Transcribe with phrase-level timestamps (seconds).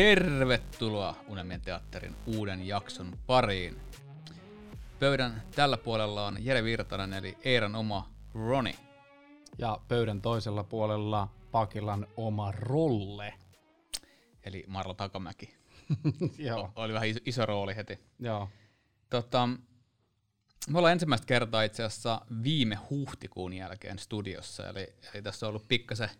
[0.00, 3.80] Tervetuloa Unelmien teatterin uuden jakson pariin.
[4.98, 8.74] Pöydän tällä puolella on Jere Virtanen eli Eeran oma Roni.
[9.58, 13.34] Ja pöydän toisella puolella Pakilan oma rolle.
[14.44, 15.54] Eli Marlo Takamäki.
[16.38, 16.72] Joo.
[16.76, 17.98] Oli vähän iso, iso rooli heti.
[18.18, 18.48] Joo.
[19.10, 19.48] Tota,
[20.68, 25.68] me ollaan ensimmäistä kertaa itse asiassa viime huhtikuun jälkeen studiossa, eli, eli tässä on ollut
[25.68, 26.10] pikkasen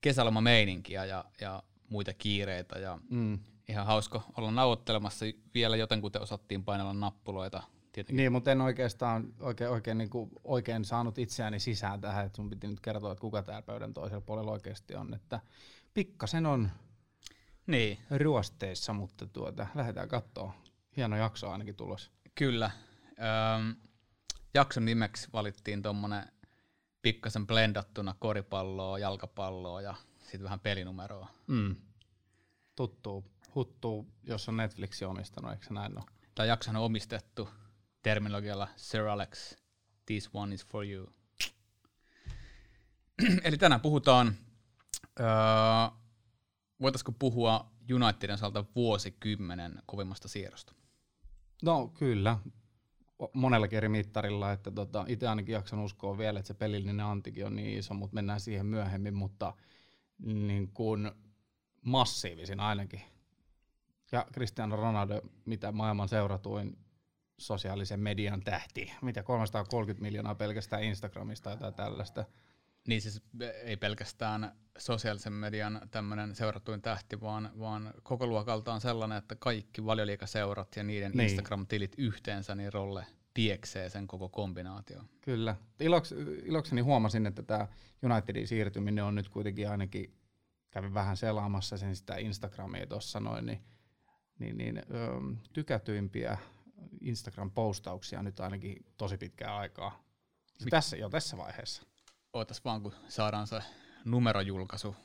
[0.00, 3.38] kesälomameininkiä ja, ja muita kiireitä ja mm.
[3.68, 7.62] ihan hauska olla nauhoittelemassa vielä jotenkuten osattiin painella nappuloita.
[7.92, 8.16] Tietenkin.
[8.16, 12.50] Niin, mutta en oikeastaan oikein, oikein, niin kuin, oikein saanut itseäni sisään tähän, että sun
[12.50, 15.14] piti nyt kertoa, että kuka täällä pöydän toisella puolella oikeasti on.
[15.14, 15.40] Että
[15.94, 16.70] pikkasen on
[17.66, 17.98] niin.
[18.10, 20.52] ruosteissa, mutta tuota, lähdetään katsoa.
[20.96, 22.10] Hieno jakso ainakin tulos.
[22.34, 22.70] Kyllä.
[23.08, 23.76] Öm,
[24.54, 26.32] jakson nimeksi valittiin tuommoinen
[27.02, 29.94] pikkasen blendattuna koripalloa, jalkapalloa ja
[30.30, 31.28] sitten vähän pelinumeroa.
[31.46, 31.76] Mm.
[32.76, 36.04] Tuttuu, huttuu, jos on Netflixi omistanut, eikö se näin ole?
[36.34, 37.48] Tämä jakso on omistettu
[38.02, 39.56] terminologialla Sir Alex,
[40.06, 41.08] this one is for you.
[43.44, 44.34] Eli tänään puhutaan,
[45.20, 45.26] öö,
[46.80, 50.74] voitaisiko puhua Unitedin osalta vuosikymmenen kovimmasta siirrosta?
[51.62, 52.38] No kyllä,
[53.32, 57.56] monellakin eri mittarilla, että tota, itse ainakin jaksan uskoa vielä, että se pelillinen antikin on
[57.56, 59.54] niin iso, mutta mennään siihen myöhemmin, mutta
[60.22, 61.10] niin kuin
[61.84, 63.02] massiivisin ainakin.
[64.12, 66.78] Ja Cristiano Ronaldo, mitä maailman seuratuin
[67.38, 72.24] sosiaalisen median tähti, mitä 330 miljoonaa pelkästään Instagramista tai tällaista.
[72.88, 73.22] Niin siis
[73.64, 80.76] ei pelkästään sosiaalisen median tämmöinen seuratuin tähti, vaan, vaan koko luokaltaan sellainen, että kaikki valioliikaseurat
[80.76, 81.28] ja niiden niin.
[81.28, 85.02] Instagram-tilit yhteensä niin rolle pieksee sen koko kombinaatio.
[85.20, 85.56] Kyllä.
[85.80, 86.14] Iloks,
[86.44, 87.68] ilokseni huomasin, että tämä
[88.02, 90.14] Unitedin siirtyminen on nyt kuitenkin ainakin,
[90.70, 93.64] kävin vähän selaamassa sen sitä Instagramia tuossa noin, niin,
[94.38, 95.20] niin, niin öö,
[95.52, 96.38] tykätyimpiä
[97.00, 100.02] Instagram-postauksia nyt ainakin tosi pitkään aikaa.
[100.64, 100.70] Mit?
[100.70, 101.82] Tässä, jo tässä vaiheessa.
[102.32, 103.60] Ootas vaan, kun saadaan se
[104.04, 104.96] numerojulkaisu.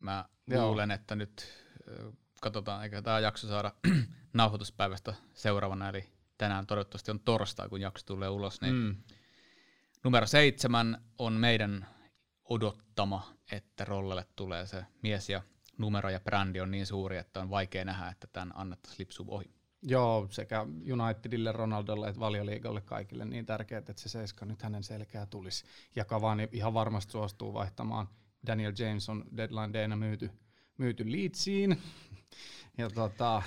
[0.00, 0.66] Mä Joo.
[0.66, 1.48] luulen, että nyt
[2.40, 3.72] katsotaan, eikä tämä jakso saada
[4.32, 6.13] nauhoituspäivästä seuraavana, eli
[6.44, 8.96] tänään toivottavasti on torstai, kun jakso tulee ulos, niin mm.
[10.04, 11.86] numero seitsemän on meidän
[12.44, 15.42] odottama, että rollelle tulee se mies ja
[15.78, 19.50] numero ja brändi on niin suuri, että on vaikea nähdä, että tämän annettaisiin lipsua ohi.
[19.82, 20.66] Joo, sekä
[21.02, 25.64] Unitedille, Ronaldolle että valioliigalle kaikille niin tärkeää, että se seiska nyt hänen selkeä tulisi.
[25.96, 28.08] Ja Cavani ihan varmasti suostuu vaihtamaan.
[28.46, 30.30] Daniel James on deadline dayna myyty,
[30.78, 31.76] myyty Leedsiin.
[32.78, 33.42] Ja tota,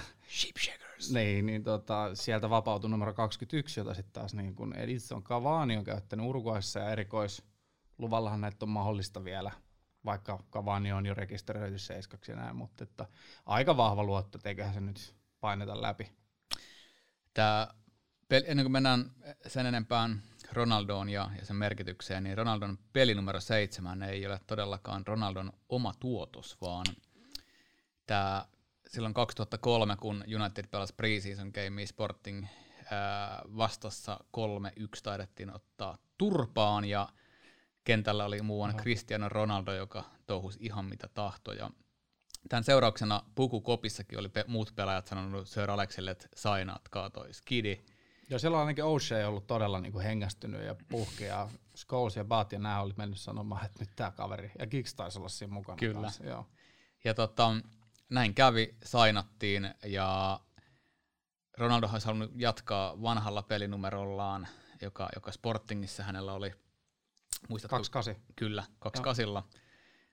[1.00, 1.14] Sheepshakers.
[1.14, 5.84] Niin, niin tota, sieltä vapautui numero 21, jota sitten taas niin kun Edison Cavani on
[5.84, 9.52] käyttänyt Uruguayssa ja erikoisluvallahan näitä on mahdollista vielä,
[10.06, 13.06] vaikka Cavani on jo rekisteröity seiskaksi ja näin, mutta että
[13.46, 16.12] aika vahva luotto, eiköhän se nyt paineta läpi.
[17.34, 17.74] Tää,
[18.32, 19.12] ennen kuin mennään
[19.48, 25.54] sen enempään Ronaldoon ja, ja sen merkitykseen, niin Ronaldon pelinumero seitsemän ei ole todellakaan Ronaldon
[25.70, 26.86] oma tuotos, vaan
[28.06, 28.46] tämä
[28.90, 32.46] silloin 2003, kun United pelasi preseason game Sporting
[32.92, 37.10] ää, vastassa 3-1 taidettiin ottaa turpaan ja
[37.84, 38.78] kentällä oli muuan no.
[38.78, 41.72] Cristiano Ronaldo, joka touhusi ihan mitä tahtoja.
[42.50, 47.86] Tämän seurauksena pukukopissakin oli pe- muut pelaajat sanonut Sir Alexille, että sainaatkaa toi skidi.
[48.30, 51.28] Ja siellä on ainakin O'Shea ollut todella niin kuin hengästynyt ja puhkea.
[51.28, 54.52] Ja Scholes ja Bat ja nämä oli mennyt sanomaan, että nyt tämä kaveri.
[54.60, 56.02] Ja Giggs taisi olla siinä mukana Kyllä.
[56.02, 56.46] Kanssa, joo.
[57.04, 57.56] Ja tota,
[58.10, 60.40] näin kävi, sainattiin ja
[61.58, 64.48] Ronaldo olisi halunnut jatkaa vanhalla pelinumerollaan,
[64.82, 66.54] joka, joka Sportingissa hänellä oli.
[67.50, 67.76] Muistatko?
[67.76, 68.16] 28.
[68.36, 69.44] Kyllä, 28.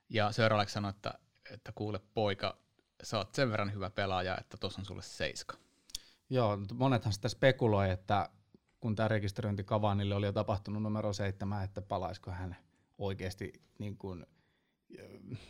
[0.09, 1.15] Ja Sir Alex sanoi, että,
[1.51, 2.59] että kuule poika,
[3.03, 5.57] sä oot sen verran hyvä pelaaja, että tuossa on sulle seiska.
[6.31, 8.29] Joo, monethan sitä spekuloi, että
[8.81, 12.57] kun tämä rekisteröinti Kavanille oli jo tapahtunut numero seitsemän, että palaisiko hän
[12.99, 14.27] oikeasti niin kuin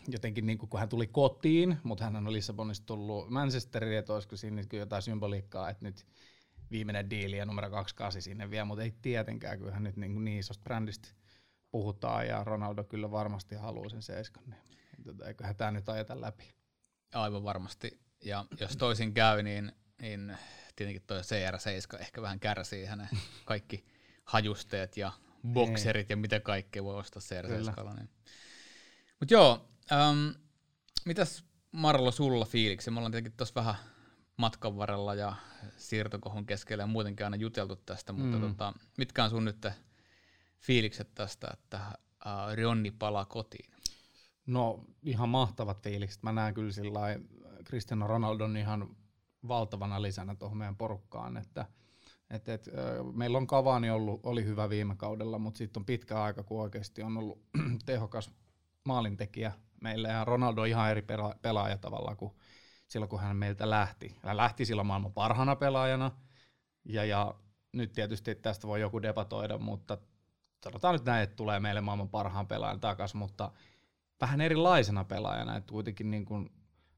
[0.08, 4.36] jotenkin niin kuin, kun hän tuli kotiin, mutta hän on Lissabonista tullut Manchesteriin, että olisiko
[4.36, 6.06] siinä jotain symboliikkaa, että nyt
[6.70, 10.62] viimeinen diili ja numero 28 sinne vielä, mutta ei tietenkään, kyllähän nyt niin, niin isosta
[10.62, 11.08] brändistä
[11.70, 16.54] puhutaan ja Ronaldo kyllä varmasti haluaa sen seiskan, niin tota, eiköhän tämä nyt ajeta läpi.
[17.14, 20.36] Aivan varmasti, ja jos toisin käy, niin, niin
[20.76, 23.08] tietenkin tuo CR7 ehkä vähän kärsii hänen
[23.44, 23.84] kaikki
[24.24, 25.12] hajusteet ja
[25.52, 27.96] bokserit ja mitä kaikkea voi ostaa CR7.
[27.96, 28.08] Niin
[29.20, 30.28] mutta joo, ähm,
[31.04, 32.90] mitäs Marlo sulla fiiliksi?
[32.90, 33.74] Me ollaan tietenkin tuossa vähän
[34.36, 35.34] matkan varrella ja
[35.76, 38.42] siirtokohun keskellä ja muutenkin aina juteltu tästä, mutta mm.
[38.48, 39.66] tota, mitkä on sun nyt
[40.58, 41.80] fiilikset tästä, että
[42.26, 43.70] uh, Ronni palaa kotiin?
[44.46, 46.22] No ihan mahtavat fiilikset.
[46.22, 47.00] Mä näen kyllä sillä
[47.64, 48.96] Cristiano Ronaldon ihan
[49.48, 51.66] valtavana lisänä tuohon meidän porukkaan, että
[52.30, 52.70] et, et,
[53.12, 57.02] meillä on Kavani ollut, oli hyvä viime kaudella, mutta sitten on pitkä aika, kun oikeasti
[57.02, 57.42] on ollut
[57.86, 58.30] tehokas
[58.84, 60.08] maalintekijä meille.
[60.08, 62.32] Ja Ronaldo on ihan eri pela- pelaaja tavalla kuin
[62.88, 64.16] silloin, kun hän meiltä lähti.
[64.22, 66.10] Hän lähti silloin maailman parhaana pelaajana.
[66.84, 67.34] Ja, ja
[67.72, 69.98] nyt tietysti tästä voi joku debatoida, mutta
[70.64, 73.52] sanotaan nyt näin, että tulee meille maailman parhaan pelaajan takaisin, mutta
[74.20, 76.50] vähän erilaisena pelaajana, että kuitenkin niin kuin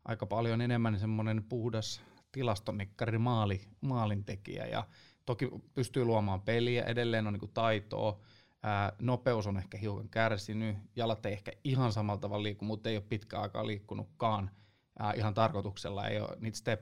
[0.04, 2.00] aika paljon enemmän semmoinen puhdas
[2.32, 4.66] tilastonikkari maali, maalintekijä.
[4.66, 4.84] Ja
[5.26, 8.20] toki pystyy luomaan peliä, edelleen on niin kuin taitoa,
[8.66, 12.96] ää, nopeus on ehkä hiukan kärsinyt, jalat ei ehkä ihan samalla tavalla liiku, mutta ei
[12.96, 14.50] ole pitkä aikaa liikkunutkaan
[14.98, 16.80] ää, ihan tarkoituksella, ei ole niitä step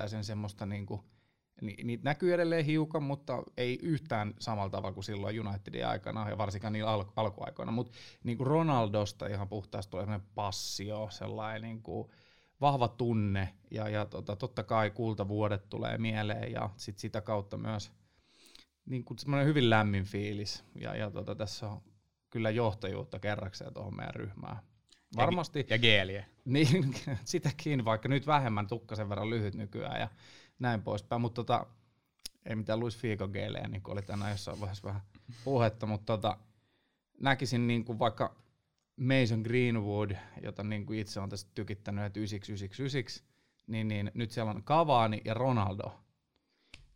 [0.00, 0.86] ja sen semmoista niin
[1.62, 6.38] Ni, niitä näkyy edelleen hiukan, mutta ei yhtään samalla tavalla kuin silloin Unitedin aikana ja
[6.38, 7.72] varsinkaan niillä al- alkuaikoina.
[7.72, 7.92] Mutta
[8.24, 12.08] niin Ronaldosta ihan puhtaasti tulee sellainen passio, sellainen niin kuin
[12.60, 17.92] vahva tunne ja, ja tota, totta kai kultavuodet tulee mieleen ja sit sitä kautta myös
[18.86, 21.82] niin kuin semmoinen hyvin lämmin fiilis ja, ja tota, tässä on
[22.30, 24.56] kyllä johtajuutta kerrakseen tuohon meidän ryhmään.
[25.16, 25.66] Varmasti.
[25.70, 26.24] Ja, geeliä.
[26.46, 26.94] Niin,
[27.24, 30.08] sitäkin, vaikka nyt vähemmän tukkasen verran lyhyt nykyään ja
[30.58, 31.66] näin poispäin, mutta tota,
[32.44, 35.00] ei mitään Luis Figo geelejä, niin kuin oli tänään jossain vaiheessa vähän
[35.44, 36.38] puhetta, mutta tota,
[37.20, 38.36] näkisin niin kuin vaikka
[38.96, 40.10] Mason Greenwood,
[40.42, 43.26] jota niin kuin itse on tässä tykittänyt, että 999,
[43.66, 46.05] niin, niin nyt siellä on Cavani ja Ronaldo.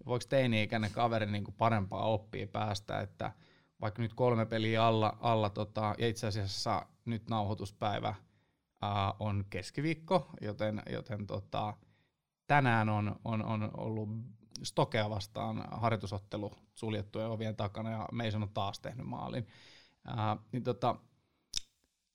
[0.07, 3.33] Voiko teini-ikäinen kaveri niin kuin parempaa oppia päästä, että
[3.81, 8.15] vaikka nyt kolme peliä alla, alla tota, ja itse asiassa nyt nauhoituspäivä
[8.83, 11.77] ää, on keskiviikko, joten, joten tota,
[12.47, 14.09] tänään on, on, on ollut
[14.63, 19.47] Stokea vastaan harjoitusottelu suljettujen ovien takana ja Mason on taas tehnyt maalin.
[20.05, 20.97] Ää, niin tota,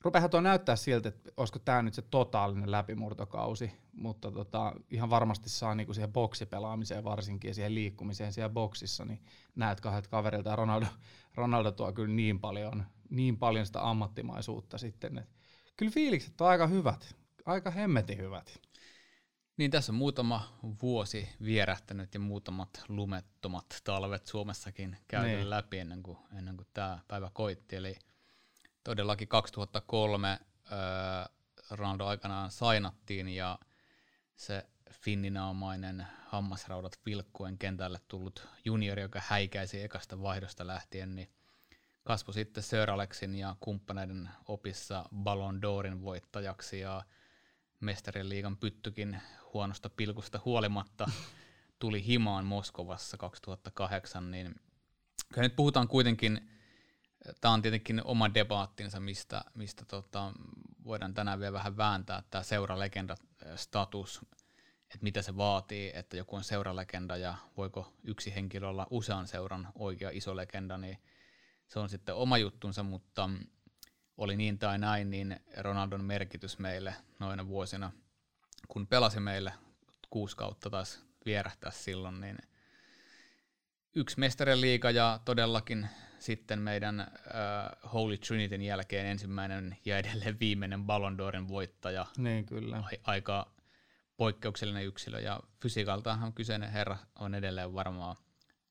[0.06, 5.50] rupeahan tuo näyttää siltä, että olisiko tämä nyt se totaalinen läpimurtokausi, mutta tota, ihan varmasti
[5.50, 9.22] saa niinku siihen boksipelaamiseen varsinkin ja siihen liikkumiseen siellä boksissa, niin
[9.56, 10.86] näet kahdet kaverilta ja Ronaldo,
[11.36, 15.36] Ronaldo tuo kyllä niin paljon, niin paljon sitä ammattimaisuutta sitten, että
[15.78, 17.16] kyllä fiilikset on aika hyvät,
[17.46, 18.62] aika hemmetin hyvät.
[19.58, 25.50] Niin tässä on muutama vuosi vierähtänyt ja muutamat lumettomat talvet Suomessakin käyty niin.
[25.50, 27.76] läpi ennen kuin, ennen kuin tämä päivä koitti.
[27.76, 27.96] Eli
[28.86, 30.40] todellakin 2003 äh,
[31.72, 33.60] Ronaldo aikanaan sainattiin ja
[34.36, 41.30] se finninaamainen hammasraudat vilkkuen kentälle tullut juniori, joka häikäisi ekasta vaihdosta lähtien, niin
[42.04, 47.04] kasvoi sitten Sir Alexin ja kumppaneiden opissa Ballon d'Orin voittajaksi ja
[47.80, 49.22] mestarien liigan pyttykin
[49.54, 51.06] huonosta pilkusta huolimatta
[51.80, 54.56] tuli himaan Moskovassa 2008, niin
[55.34, 56.55] kyllä nyt puhutaan kuitenkin
[57.42, 60.34] Tämä on tietenkin oma debaattinsa, mistä, mistä tota,
[60.84, 64.22] voidaan tänään vielä vähän vääntää tämä seuralegenda-status,
[64.82, 69.68] että mitä se vaatii, että joku on seuralegenda ja voiko yksi henkilö olla usean seuran
[69.76, 70.98] oikea iso legenda, niin
[71.68, 73.30] se on sitten oma juttunsa, mutta
[74.18, 77.92] oli niin tai näin, niin Ronaldon merkitys meille noina vuosina,
[78.68, 79.54] kun pelasi meille
[80.10, 82.38] kuusi kautta taas vierähtää silloin, niin
[83.96, 85.88] yksi mestarien liiga ja todellakin
[86.26, 92.06] sitten meidän uh, Holy Trinityn jälkeen ensimmäinen ja edelleen viimeinen Ballon d'Orin voittaja.
[92.18, 92.84] Niin, kyllä.
[93.04, 93.52] Aika
[94.18, 98.16] poikkeuksellinen yksilö, ja fysiikaltaanhan kyseinen herra on edelleen varmaan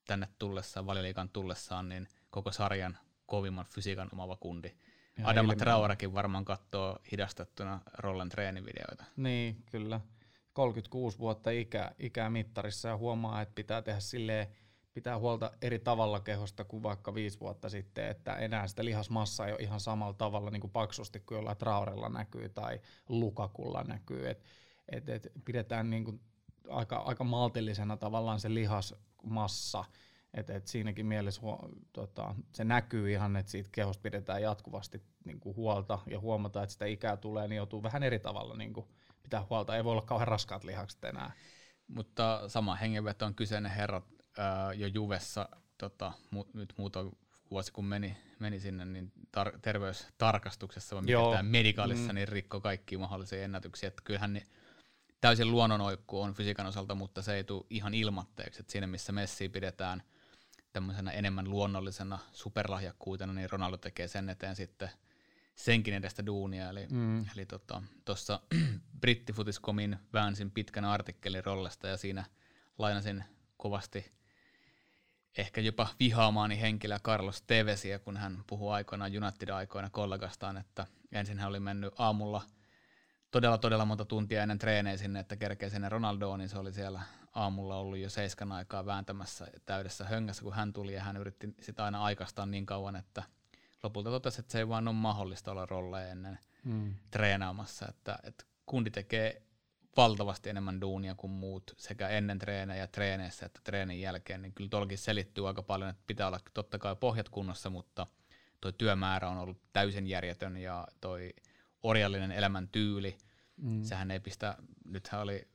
[0.06, 4.72] tänne tullessaan, valioliikan tullessaan, niin koko sarjan kovimman fysiikan omava kundi.
[5.18, 9.04] Ja Adama Traorakin varmaan katsoo hidastettuna Rollen treenivideoita.
[9.16, 10.00] Niin, kyllä.
[10.52, 11.50] 36 vuotta
[11.98, 14.46] ikä, mittarissa ja huomaa, että pitää tehdä silleen
[14.94, 19.52] pitää huolta eri tavalla kehosta kuin vaikka viisi vuotta sitten, että enää sitä lihasmassa ei
[19.52, 24.28] ole ihan samalla tavalla niin kuin paksusti kuin jollain Traorella näkyy tai Lukakulla näkyy.
[24.28, 24.44] Et,
[24.88, 26.20] et, et pidetään niin kuin
[26.68, 29.84] aika, aika maltillisena tavallaan se lihasmassa,
[30.34, 35.40] että et siinäkin mielessä huo, tota, se näkyy ihan, että siitä kehosta pidetään jatkuvasti niin
[35.40, 38.86] kuin huolta ja huomata, että sitä ikää tulee, niin joutuu vähän eri tavalla niin kuin
[39.22, 39.76] pitää huolta.
[39.76, 41.32] Ei voi olla kauhean raskaat lihakset enää.
[41.88, 44.02] Mutta sama hengenveto on kyseinen herra
[44.38, 45.48] ää, jo Juvessa
[45.78, 47.10] tota, mu- nyt muutama
[47.50, 52.14] vuosi kun meni, meni sinne, niin tar- terveystarkastuksessa, vai mikä medikaalissa, mm.
[52.14, 53.88] niin rikko kaikki mahdollisia ennätyksiä.
[53.88, 54.46] Että kyllähän niin
[55.20, 58.60] täysin luonnonoikku on fysiikan osalta, mutta se ei tule ihan ilmatteeksi.
[58.60, 60.02] Että siinä, missä Messi pidetään
[60.72, 64.90] tämmöisenä enemmän luonnollisena superlahjakkuutena, niin Ronaldo tekee sen eteen sitten
[65.54, 66.70] senkin edestä duunia.
[66.70, 67.20] Eli, mm.
[67.36, 67.46] eli
[68.04, 68.40] tuossa tota,
[69.00, 72.24] brittifutiscomin väänsin pitkän artikkelin rollesta ja siinä
[72.78, 73.24] lainasin
[73.56, 74.12] kovasti
[75.38, 81.48] ehkä jopa vihaamaani henkilöä Carlos Tevesiä, kun hän puhuu aikoinaan United-aikoina kollegastaan, että ensin hän
[81.48, 82.42] oli mennyt aamulla
[83.30, 87.02] todella todella monta tuntia ennen treenejä sinne, että kerkee sinne Ronaldoon, niin se oli siellä
[87.34, 91.84] aamulla ollut jo seiskan aikaa vääntämässä täydessä höngässä, kun hän tuli ja hän yritti sitä
[91.84, 93.22] aina aikastaa niin kauan, että
[93.82, 96.94] lopulta totesi, että se ei vaan ole mahdollista olla rolleja ennen mm.
[97.10, 99.42] treenaamassa, että, että kundi tekee
[99.96, 104.98] valtavasti enemmän duunia kuin muut sekä ennen treenejä treeneissä että treenin jälkeen, niin kyllä tuollakin
[104.98, 108.06] selittyy aika paljon, että pitää olla totta kai pohjat kunnossa, mutta
[108.60, 111.34] tuo työmäärä on ollut täysin järjetön ja toi
[111.82, 113.18] orjallinen elämäntyyli,
[113.56, 113.82] mm.
[113.82, 115.48] sehän ei pistä, nythän oli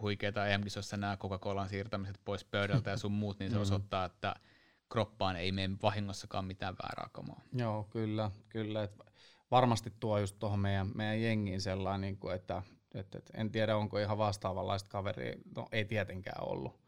[0.00, 3.62] huikeita EM-kisoissa nämä Coca-Colan siirtämiset pois pöydältä ja sun muut, niin se mm.
[3.62, 4.34] osoittaa, että
[4.88, 7.40] kroppaan ei mene vahingossakaan mitään väärää kamaa.
[7.52, 8.82] Joo, kyllä, kyllä.
[8.82, 8.98] Et
[9.50, 12.62] varmasti tuo just tuohon meidän, meidän jengiin sellainen, niin että
[12.94, 16.80] et, et, en tiedä, onko ihan vastaavanlaista kaveria, no ei tietenkään ollut.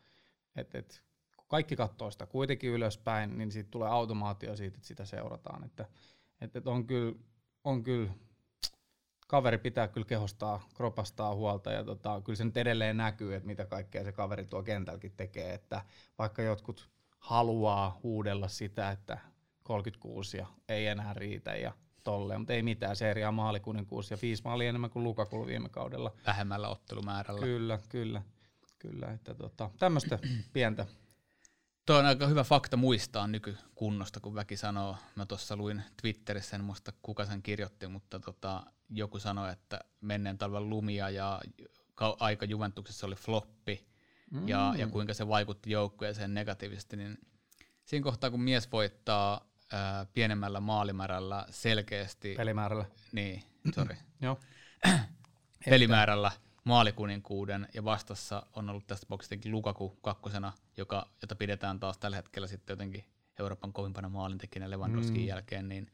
[0.56, 1.02] Et, et,
[1.37, 5.64] kun kaikki katsoo sitä kuitenkin ylöspäin, niin siitä tulee automaatio siitä, että sitä seurataan.
[5.64, 5.87] Että,
[6.40, 7.14] et, et on kyllä,
[7.64, 8.11] on kyllä
[9.26, 13.66] kaveri pitää kyllä kehostaa, kropastaa huolta ja tota, kyllä se nyt edelleen näkyy, että mitä
[13.66, 15.85] kaikkea se kaveri tuo kentälläkin tekee, että
[16.18, 19.18] vaikka jotkut haluaa huudella sitä, että
[19.62, 21.73] 36 ja ei enää riitä ja
[22.04, 26.12] tolleen, mutta ei mitään seriaa maalikuninkuus ja viisi maalia enemmän kuin Lukaku viime kaudella.
[26.26, 27.40] Vähemmällä ottelumäärällä.
[27.40, 28.23] Kyllä, kyllä,
[28.78, 30.18] kyllä, että tota, tämmöistä
[30.52, 30.87] pientä.
[31.87, 34.97] Tuo on aika hyvä fakta muistaa nykykunnosta, kun väki sanoo.
[35.16, 40.38] Mä tuossa luin Twitterissä, en muista kuka sen kirjoitti, mutta tota, joku sanoi, että menneen
[40.38, 41.40] talven lumia ja
[42.21, 43.87] aika Juventuksessa oli floppi
[44.30, 44.49] mm.
[44.49, 47.18] ja, ja kuinka se vaikutti joukkueeseen negatiivisesti, niin
[47.85, 52.34] siinä kohtaa kun mies voittaa ää, pienemmällä maalimäärällä selkeästi.
[52.36, 52.84] Pelimäärällä.
[53.12, 53.42] Niin,
[53.74, 53.96] sorry.
[54.20, 54.40] Joo.
[55.70, 56.30] Pelimäärällä
[56.64, 62.48] maalikuninkuuden ja vastassa on ollut tästä boksista Lukaku kakkosena, joka, jota pidetään taas tällä hetkellä
[62.48, 63.04] sitten jotenkin
[63.38, 65.26] Euroopan kovimpana maalintekijänä Lewandowskin mm.
[65.26, 65.92] jälkeen, niin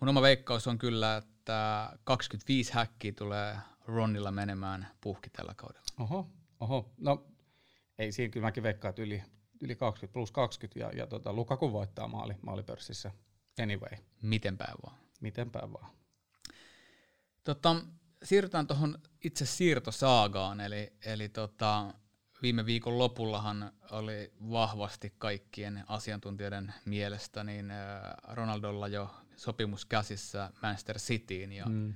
[0.00, 5.86] mun oma veikkaus on kyllä, että 25 häkkiä tulee Ronnilla menemään puhki tällä kaudella.
[5.98, 6.90] Oho, oho.
[6.98, 7.26] No
[7.98, 9.22] ei siinä kyllä mäkin veikkaan, että yli,
[9.60, 13.10] yli 20 plus 20 ja, ja tota, Lukaku voittaa maali, maalipörssissä
[13.62, 13.98] anyway.
[14.22, 14.98] Mitenpä vaan.
[15.20, 15.90] Mitenpä vaan.
[17.44, 17.76] Tota,
[18.22, 21.94] siirrytään tuohon itse siirtosaagaan, eli, eli tota,
[22.42, 27.72] viime viikon lopullahan oli vahvasti kaikkien asiantuntijoiden mielestä niin
[28.28, 31.94] Ronaldolla jo sopimus käsissä Manchester Cityin ja mm.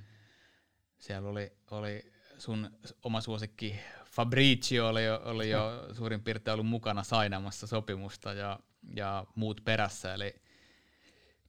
[0.99, 2.71] siellä oli, oli sun
[3.03, 3.79] oma suosikki
[4.13, 8.59] Fabricio oli jo, oli jo suurin piirtein ollut mukana sainamassa sopimusta ja,
[8.95, 10.35] ja muut perässä, eli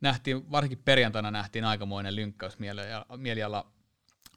[0.00, 3.73] nähtiin, varsinkin perjantaina nähtiin aikamoinen lynkkäysmieliala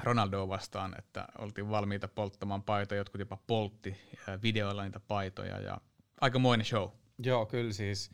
[0.03, 3.97] Ronaldoa vastaan, että oltiin valmiita polttamaan paitoja, jotkut jopa poltti
[4.43, 5.81] videoilla niitä paitoja ja
[6.21, 6.89] aikamoinen show.
[7.23, 8.11] Joo, kyllä siis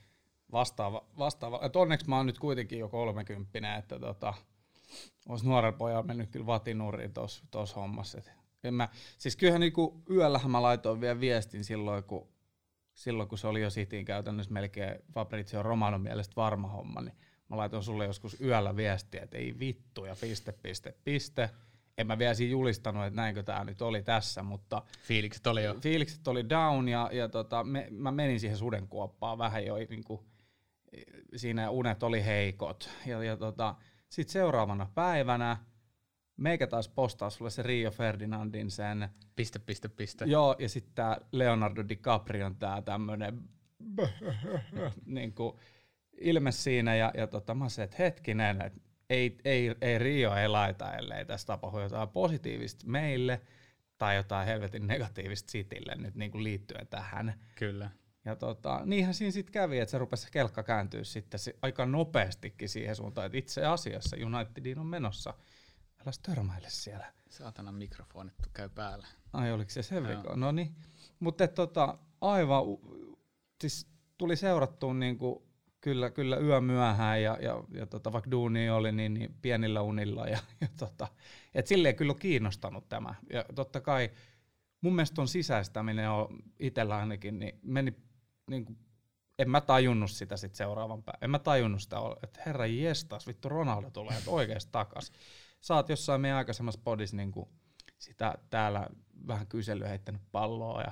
[0.51, 1.05] vastaava.
[1.17, 1.60] vastaava.
[1.63, 4.34] Et onneksi mä oon nyt kuitenkin jo kolmekymppinen, että tota,
[5.29, 7.13] olisi nuorella pojalla mennyt kyllä vatinuriin
[7.51, 8.17] tuossa hommassa.
[8.17, 12.27] Et en mä, siis kyllähän niinku yöllähän mä laitoin vielä viestin silloin, kun,
[12.93, 17.15] silloin, kun se oli jo sitiin käytännössä melkein Fabrizio Romano mielestä varma homma, niin
[17.50, 21.50] mä laitoin sulle joskus yöllä viestiä, että ei vittu ja piste, piste, piste.
[21.98, 25.75] En mä vielä siinä julistanut, että näinkö tämä nyt oli tässä, mutta fiilikset oli jo.
[25.82, 30.22] Fiilikset oli down ja, ja tota, me, mä menin siihen sudenkuoppaan vähän jo niin kuin,
[31.36, 32.89] siinä unet oli heikot.
[33.05, 33.75] Ja, ja tota,
[34.10, 35.58] sitten seuraavana päivänä
[36.38, 39.10] meikä taas postaa sulle se Rio Ferdinandin sen.
[39.36, 40.25] Piste, piste, piste.
[40.25, 43.42] Joo, ja sitten tää Leonardo DiCaprion tää tämmönen
[45.06, 45.60] niinku,
[46.22, 50.48] ilme siinä, ja, ja tota, mä sanoin, että hetkinen, että ei, ei, ei Rio ei
[50.48, 53.42] laita, ellei tässä tapahdu jotain positiivista meille,
[53.98, 57.40] tai jotain helvetin negatiivista Citylle nyt niin kuin liittyen tähän.
[57.56, 57.90] Kyllä.
[58.25, 62.70] Ja tota, niinhän siinä sitten kävi, että se rupesi kelkka kääntyä sitten se, aika nopeastikin
[62.70, 65.34] siihen suuntaan, että itse asiassa Unitedin on menossa.
[66.06, 67.14] Älä törmäile siellä.
[67.30, 69.08] Saatana mikrofonit käy päällä.
[69.34, 70.36] Ai oliko se se vika?
[70.36, 70.76] No niin.
[71.20, 72.64] Mutta tota, aivan,
[73.62, 75.48] siis tuli seurattua niinku
[75.82, 80.28] kyllä, kyllä yö myöhään ja, ja, ja tota, vaikka duuni oli niin, niin pienillä unilla.
[80.28, 81.08] Ja, ja tota,
[81.54, 83.16] et silleen kyllä on kiinnostanut tämä.
[83.34, 84.12] Ja totta kai
[84.82, 86.28] mun mielestä on sisäistäminen on
[86.60, 87.96] itsellä ainakin, niin meni
[88.50, 88.78] niin kuin,
[89.40, 91.20] en mä tajunnut sitä sit seuraavan päivän.
[91.22, 95.12] En mä tajunnut sitä, että herra jestas, vittu Ronaldo tulee oikeasti takas.
[95.63, 97.50] Sä oot jossain meidän aikaisemmassa podissa niin kuin
[97.98, 98.88] sitä täällä
[99.27, 100.91] vähän kyselyä heittänyt palloa ja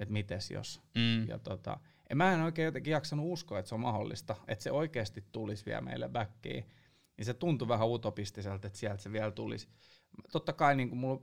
[0.00, 0.80] että mites jos.
[0.94, 1.28] Mm.
[1.28, 4.70] Ja tota, en mä en oikein jotenkin jaksanut uskoa, että se on mahdollista, että se
[4.70, 6.64] oikeasti tulisi vielä meille backiin.
[7.16, 9.68] niin se tuntui vähän utopistiselta, että sieltä se vielä tulisi.
[10.32, 11.22] Totta kai niin kuin mulla,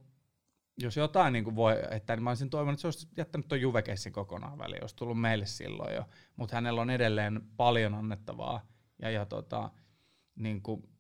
[0.77, 3.61] jos jotain niin kuin voi, että niin mä olisin toivonut, että se olisi jättänyt tuon
[3.61, 8.67] Juvekeissin kokonaan väliin, olisi tullut meille silloin jo, mutta hänellä on edelleen paljon annettavaa,
[9.01, 9.71] ja, ja tota,
[10.35, 10.94] niin kuin,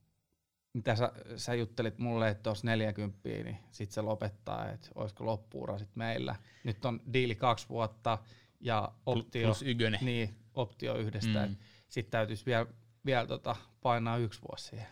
[0.75, 5.77] mitä sä, sä juttelit mulle, että olisi 40, niin sit se lopettaa, että olisiko loppuura
[5.79, 6.35] sit meillä.
[6.63, 8.17] Nyt on diili kaksi vuotta
[8.59, 9.99] ja optio, Plus ykönen.
[10.03, 11.55] niin, optio yhdestä, Mm.
[11.87, 12.65] sitten täytyisi vielä,
[13.05, 14.87] vielä tota, painaa yksi vuosi siihen.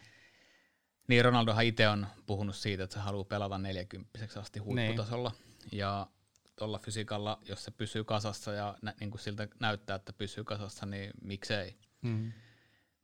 [1.07, 5.31] Niin, Ronaldohan itse on puhunut siitä, että se haluaa pelata 40 asti huipputasolla.
[5.71, 6.07] Ja
[6.55, 10.85] tuolla fysiikalla, jos se pysyy kasassa ja nä, niin kuin siltä näyttää, että pysyy kasassa,
[10.85, 11.77] niin miksei.
[12.01, 12.31] Mm.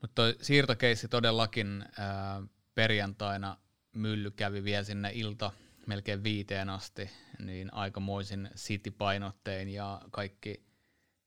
[0.01, 2.41] Mutta siirtokeissi todellakin ää,
[2.79, 3.57] perjantaina
[3.95, 5.51] mylly kävi vielä sinne ilta
[5.87, 7.09] melkein viiteen asti,
[7.39, 10.63] niin aikamoisin City-painottein ja kaikki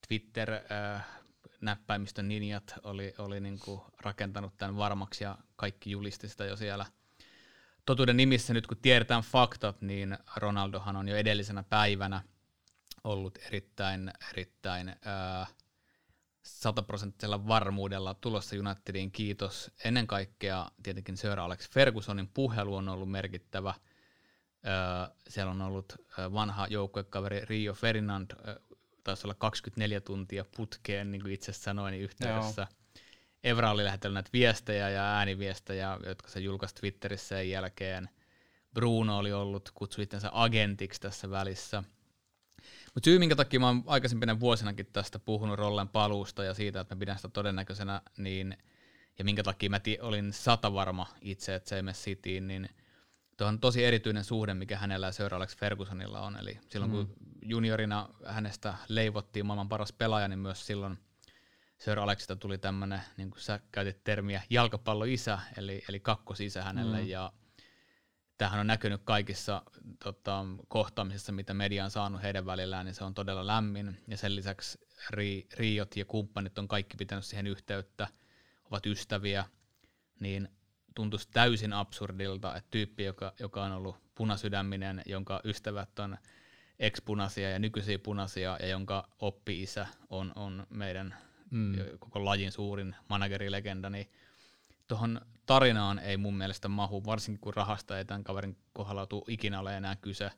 [0.08, 1.04] Twitter ää,
[1.60, 6.86] näppäimistön ninjat oli, oli niinku rakentanut tämän varmaksi ja kaikki julisti sitä jo siellä.
[7.86, 12.22] Totuuden nimissä nyt kun tiedetään faktat, niin Ronaldohan on jo edellisenä päivänä
[13.04, 15.46] ollut erittäin, erittäin ää,
[16.42, 19.12] sataprosenttisella varmuudella tulossa Unitediin.
[19.12, 23.74] Kiitos ennen kaikkea tietenkin Sir Alex Fergusonin puhelu on ollut merkittävä.
[24.66, 28.60] Öö, siellä on ollut vanha joukkuekaveri Rio Ferdinand, ö,
[29.04, 32.66] taisi olla 24 tuntia putkeen, niin kuin itse sanoin yhteydessä.
[33.44, 38.08] Evra oli lähetellyt näitä viestejä ja ääniviestejä, jotka se julkaisi Twitterissä sen jälkeen.
[38.74, 41.84] Bruno oli ollut, kutsui itsensä agentiksi tässä välissä.
[42.94, 46.94] Mutta syy, minkä takia mä oon aikaisempina vuosinakin tästä puhunut Rollen paluusta ja siitä, että
[46.94, 48.56] mä pidän sitä todennäköisenä, niin,
[49.18, 52.68] ja minkä takia mä ti- olin sata varma itse, että se ei mene Cityin, niin
[53.36, 56.36] tuo on tosi erityinen suhde, mikä hänellä ja Sir Alex Fergusonilla on.
[56.36, 56.96] Eli silloin mm.
[56.96, 60.98] kun juniorina hänestä leivottiin maailman paras pelaaja, niin myös silloin
[61.78, 67.08] Sir Alexista tuli tämmöinen, niin kuin sä käytit termiä, jalkapalloisä, eli, eli kakkosisä hänelle, mm.
[67.08, 67.32] ja
[68.42, 69.62] tämähän on näkynyt kaikissa
[70.04, 74.36] tota, kohtaamisissa, mitä media on saanut heidän välillään, niin se on todella lämmin, ja sen
[74.36, 74.78] lisäksi
[75.10, 78.08] Ri, Riot ja kumppanit on kaikki pitänyt siihen yhteyttä,
[78.70, 79.44] ovat ystäviä,
[80.20, 80.48] niin
[80.94, 86.18] tuntuisi täysin absurdilta, että tyyppi, joka, joka on ollut punasydäminen, jonka ystävät on
[86.78, 91.14] ex-punaisia ja nykyisiä punaisia, ja jonka oppi-isä on, on meidän
[91.50, 91.74] mm.
[91.98, 94.10] koko lajin suurin managerilegenda, niin
[94.88, 99.60] tuohon tarinaan ei mun mielestä mahu, varsinkin kun rahasta ei tämän kaverin kohdalla tule ikinä
[99.60, 100.30] ole enää kyse,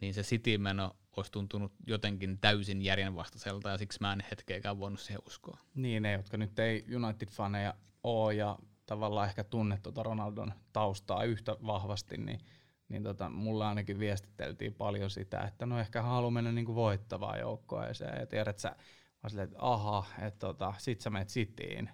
[0.00, 5.22] niin se City-meno olisi tuntunut jotenkin täysin järjenvastaiselta, ja siksi mä en hetkeäkään voinut siihen
[5.26, 5.58] uskoa.
[5.74, 11.56] Niin, ne, jotka nyt ei United-faneja ole ja tavallaan ehkä tunne tuota Ronaldon taustaa yhtä
[11.66, 12.40] vahvasti, niin,
[12.88, 18.20] niin tota, mulla ainakin viestiteltiin paljon sitä, että no ehkä haluaa mennä niinku voittavaan joukkoeseen.
[18.20, 18.76] Ja tiedät sä,
[19.22, 21.90] mä silleen, että aha, että tota, sit sä menet Cityin.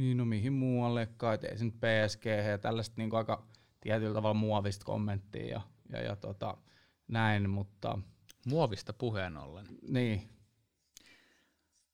[0.00, 3.46] Niin no mihin muuallekaan, et ei se nyt PSG ja tällaista niinku aika
[3.80, 5.60] tietyllä tavalla muovista kommenttia ja,
[5.92, 6.56] ja, ja tota,
[7.08, 7.98] näin, mutta
[8.46, 9.66] Muovista puheen ollen.
[9.88, 10.28] niin.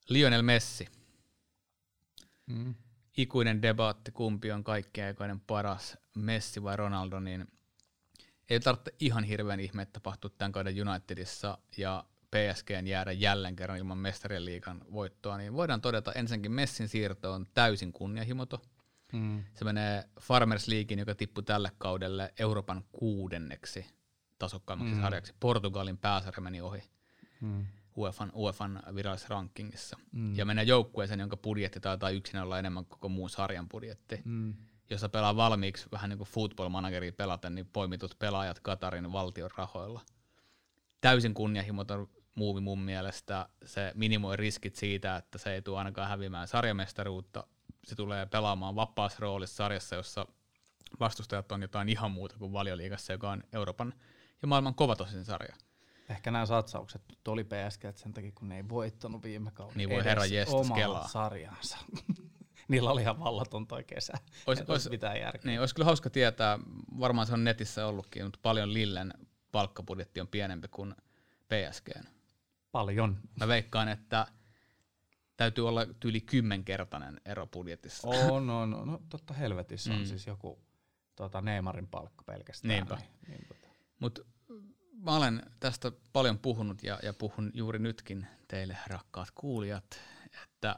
[0.09, 0.87] Lionel Messi.
[2.45, 2.75] Mm.
[3.17, 7.47] ikuinen debatti, kumpi on kaikkein aikainen paras, Messi vai Ronaldo, niin
[8.49, 13.97] ei tarvitse ihan hirveän ihme tapahtua tämän kauden Unitedissa ja PSGn jäädä jälleen kerran ilman
[13.97, 18.61] mestarien liigan voittoa, niin voidaan todeta ensinnäkin Messin siirto on täysin kunnianhimoto.
[19.13, 19.43] Mm.
[19.53, 23.85] Se menee Farmers Leaguein, joka tippui tälle kaudelle Euroopan kuudenneksi
[24.39, 25.01] tasokkaimmaksi mm.
[25.01, 25.33] sarjaksi.
[25.39, 26.83] Portugalin pääsarja meni ohi.
[27.41, 27.65] Mm.
[27.97, 29.97] UEFan, UEFan virallisessa rankingissa.
[30.11, 30.35] Mm.
[30.35, 34.21] Ja menee joukkueeseen, jonka budjetti taitaa yksin olla enemmän kuin koko muun sarjan budjetti.
[34.25, 34.53] Mm.
[34.89, 40.01] Jossa pelaa valmiiksi vähän niin kuin football manageria pelaten, niin poimitut pelaajat Katarin valtion rahoilla.
[41.01, 43.49] Täysin kunnianhimoton muuvi mun mielestä.
[43.65, 47.47] Se minimoi riskit siitä, että se ei tule ainakaan häviämään sarjamestaruutta.
[47.85, 50.25] Se tulee pelaamaan vapaassa roolissa sarjassa, jossa
[50.99, 53.93] vastustajat on jotain ihan muuta kuin valioliigassa, joka on Euroopan
[54.41, 55.55] ja maailman kovatosin sarja.
[56.09, 59.89] Ehkä nämä satsaukset nyt oli PSG sen takia, kun ne ei voittanut viime kauden Niin
[59.89, 61.07] voi herra omaa kelaa.
[61.07, 61.77] sarjansa.
[62.67, 64.13] Niillä oli ihan vallaton toi kesä.
[64.47, 65.41] Ois- ois- olisi mitään järkeä.
[65.51, 66.59] Niin, olisi kyllä hauska tietää,
[66.99, 69.13] varmaan se on netissä ollutkin, mutta paljon Lillen
[69.57, 70.95] palkkabudjetti on pienempi kuin
[71.47, 72.03] PSGn.
[72.71, 73.17] Paljon.
[73.39, 74.27] Mä veikkaan, että
[75.37, 78.07] täytyy olla yli kymmenkertainen ero budjetissa.
[78.07, 78.87] On, on, on.
[78.87, 80.05] No totta helvetissä on Mm.
[80.05, 80.59] siis joku
[81.15, 82.69] tota Neymarin palkka pelkästään.
[82.69, 82.95] Niinpä.
[82.95, 83.67] Niin, niin, tota.
[83.99, 84.21] Mutta
[84.91, 89.99] mä olen tästä paljon puhunut ja, ja puhun juuri nytkin teille rakkaat kuulijat,
[90.43, 90.75] että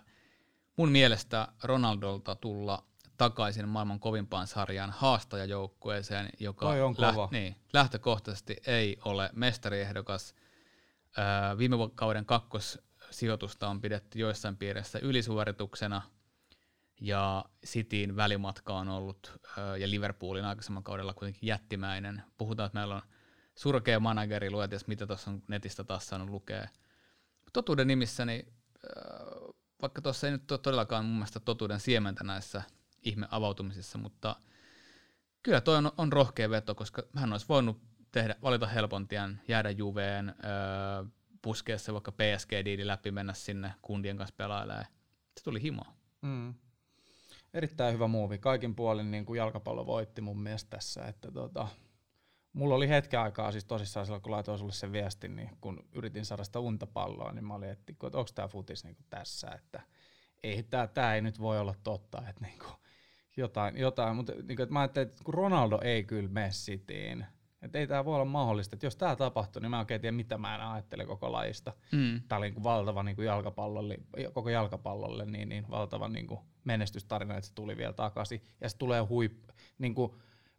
[0.78, 2.84] mun mielestä Ronaldolta tulla
[3.20, 7.30] takaisin maailman kovimpaan sarjaan haastajajoukkueeseen, joka Toi on kova.
[7.32, 10.36] niin, lähtökohtaisesti ei ole mestariehdokas.
[11.18, 16.02] Ää, viime kauden kakkossijoitusta on pidetty joissain piirissä ylisuorituksena,
[17.02, 19.40] ja Cityin välimatka on ollut
[19.80, 22.24] ja Liverpoolin aikaisemman kaudella kuitenkin jättimäinen.
[22.38, 23.02] Puhutaan, että meillä on
[23.56, 26.68] surkea manageri, luet, mitä tuossa on netistä taas saanut lukea.
[27.54, 28.54] Totuuden nimissä, niin
[29.82, 32.62] vaikka tuossa ei nyt ole todellakaan mun mielestä totuuden siementä näissä
[33.04, 34.36] ihme avautumisissa, mutta
[35.44, 37.82] kyllä toi on, on rohkea veto, koska hän olisi voinut
[38.12, 41.06] tehdä, valita helpon tien, jäädä Juveen, öö,
[41.42, 44.86] puskea se vaikka PSG-diili läpi, mennä sinne kundien kanssa pelailemaan.
[45.38, 45.94] Se tuli himoa.
[46.22, 46.54] Mm.
[47.54, 48.38] Erittäin hyvä muuvi.
[48.38, 51.06] Kaikin puolin niin kuin jalkapallo voitti mun mielestä tässä.
[51.06, 51.68] Että tota,
[52.54, 56.26] mulla oli hetken aikaa, siis tosissaan silloin kun laitoin sulle sen viestin, niin kun yritin
[56.26, 59.82] saada sitä untapalloa, niin mä olin, että onko tämä futis niin kuin tässä, että
[60.44, 62.74] ei, tämä, tämä ei nyt voi olla totta, että niin kuin,
[63.40, 67.26] jotain, jotain, mutta niin kuin, että mä ajattelin, että kun Ronaldo ei kyllä mene sitiin,
[67.62, 70.16] että ei tämä voi olla mahdollista, että jos tämä tapahtuu, niin mä en oikein tiedä,
[70.16, 71.74] mitä mä en ajattele koko lajista.
[71.92, 72.22] Mm.
[72.28, 73.98] Tämä oli niin valtava niin kuin jalkapallolle,
[74.34, 78.44] koko jalkapallolle niin, niin valtava niin kuin menestystarina, että se tuli vielä takaisin.
[78.62, 79.34] Ja se tulee huip,
[79.78, 80.12] niin kuin,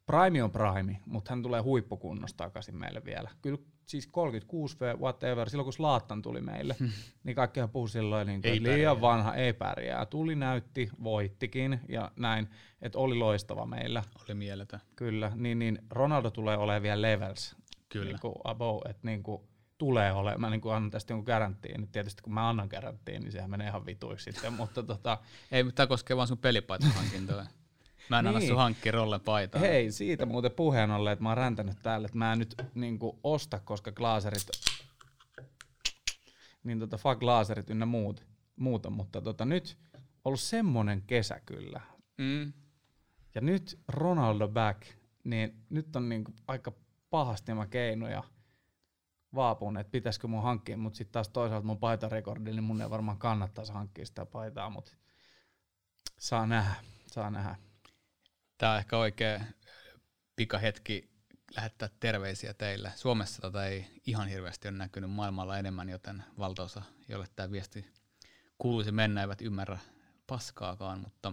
[0.06, 3.30] Prime on Prime, mutta hän tulee huippukunnosta takaisin meille vielä.
[3.42, 6.90] Kyllä siis 36 v whatever, silloin kun Slaattan tuli meille, hmm.
[7.24, 9.00] niin kaikkihan puhui silloin, niin kuin, liian pärjää.
[9.00, 10.06] vanha, ei pärjää.
[10.06, 12.48] Tuli, näytti, voittikin ja näin,
[12.82, 14.02] että oli loistava meillä.
[14.24, 14.80] Oli mieletön.
[14.96, 17.56] Kyllä, niin, niin Ronaldo tulee olemaan vielä levels.
[17.88, 18.04] Kyllä.
[18.04, 19.42] Niin kuin above, että niin kuin,
[19.80, 20.40] tulee olemaan.
[20.40, 21.80] Mä niin kuin annan tästä jonkun garanttiin.
[21.80, 24.52] Nyt tietysti kun mä annan garanttiin, niin sehän menee ihan vituiksi sitten.
[24.60, 25.18] mutta tota...
[25.52, 27.46] Ei, mutta tämä koskee vaan sun pelipaitahankintoja.
[28.10, 28.36] Mä en niin.
[28.36, 29.60] anna sun hankkia rollen paitaa.
[29.60, 33.20] Hei, siitä muuten puheen ollen, että mä oon räntänyt täällä, että mä en nyt niinku
[33.24, 34.48] osta, koska glaaserit,
[36.64, 39.78] niin tota fuck glaaserit ynnä muut, muuta, mutta tota nyt
[40.24, 41.80] ollut semmonen kesä kyllä.
[42.18, 42.52] Mm.
[43.34, 44.82] Ja nyt Ronaldo back,
[45.24, 46.72] niin nyt on niinku aika
[47.10, 48.22] pahasti mä keinoja
[49.34, 53.18] vaapun, että pitäisikö mun hankkia, mutta sitten taas toisaalta mun paitarekordi, niin mun ei varmaan
[53.18, 54.92] kannattaisi hankkia sitä paitaa, mutta
[56.18, 56.74] saa nähdä,
[57.06, 57.69] saa nähdä.
[58.60, 59.40] Tämä on ehkä oikea
[60.36, 61.10] pikahetki
[61.56, 62.92] lähettää terveisiä teille.
[62.96, 67.86] Suomessa tätä ei ihan hirveästi ole näkynyt maailmalla enemmän, joten valtaosa, jolle tämä viesti
[68.58, 69.78] kuuluisi mennä, eivät ymmärrä
[70.26, 71.32] paskaakaan, mutta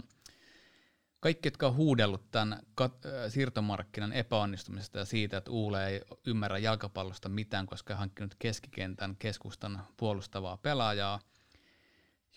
[1.19, 7.29] kaikki, jotka on huudellut tämän kat- siirtomarkkinan epäonnistumisesta ja siitä, että Uule ei ymmärrä jalkapallosta
[7.29, 11.19] mitään, koska on hankkinut keskikentän keskustan puolustavaa pelaajaa–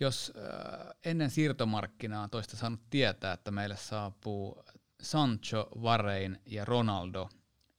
[0.01, 0.33] jos
[1.05, 4.65] ennen siirtomarkkinaa toista saanut tietää, että meille saapuu
[5.03, 7.29] Sancho, Varein ja Ronaldo,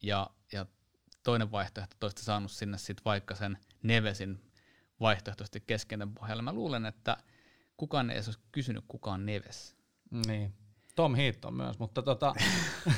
[0.02, 0.66] ja, ja
[1.24, 4.52] toinen vaihtoehto toista saanut sinne sitten vaikka sen Nevesin
[5.00, 6.44] vaihtoehtoisesti keskentän pohjalla.
[6.44, 7.18] Mä luulen, että
[7.78, 9.76] kukaan ei olisi kysynyt, kuka on Neves.
[10.28, 10.54] Niin.
[10.96, 12.34] Tom Heaton myös, mutta tota...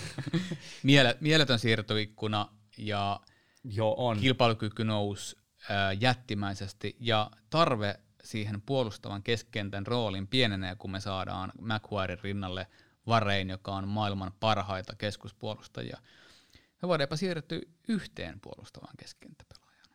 [0.83, 3.19] Miele, mieletön siirtoikkuna ja
[3.63, 4.19] Joo, on.
[4.19, 5.37] kilpailukyky nousi
[5.71, 12.67] äh, jättimäisesti ja tarve siihen puolustavan keskentän roolin pienenee, kun me saadaan McQuarrin rinnalle
[13.07, 15.97] Varein, joka on maailman parhaita keskuspuolustajia.
[16.81, 19.89] Me voidaan jopa siirtyä yhteen puolustavaan keskentäpelaajaan.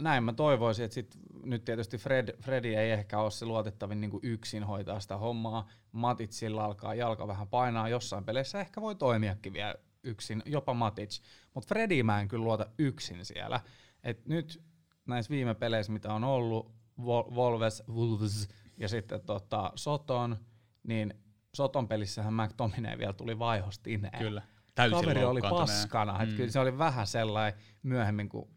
[0.00, 4.20] Näin mä toivoisin, että sit, nyt tietysti Fred, Fredi ei ehkä ole se luotettavin niin
[4.22, 5.68] yksin hoitaa sitä hommaa.
[5.92, 11.20] Matitsilla alkaa jalka vähän painaa jossain peleissä, ehkä voi toimiakin vielä yksin, jopa Matic.
[11.54, 13.60] Mutta Fredi mä en kyllä luota yksin siellä.
[14.02, 14.62] Et nyt
[15.06, 16.72] näissä viime peleissä, mitä on ollut,
[17.30, 20.36] Wolves, Wolves ja sitten tota, Soton,
[20.82, 21.14] niin
[21.58, 24.18] Soton pelissähän McTominay vielä tuli vaihostineen.
[24.18, 24.42] Kyllä,
[24.74, 26.18] täysin Kaveri oli paskana.
[26.24, 26.36] Mm.
[26.36, 28.48] kyllä se oli vähän sellainen myöhemmin, kun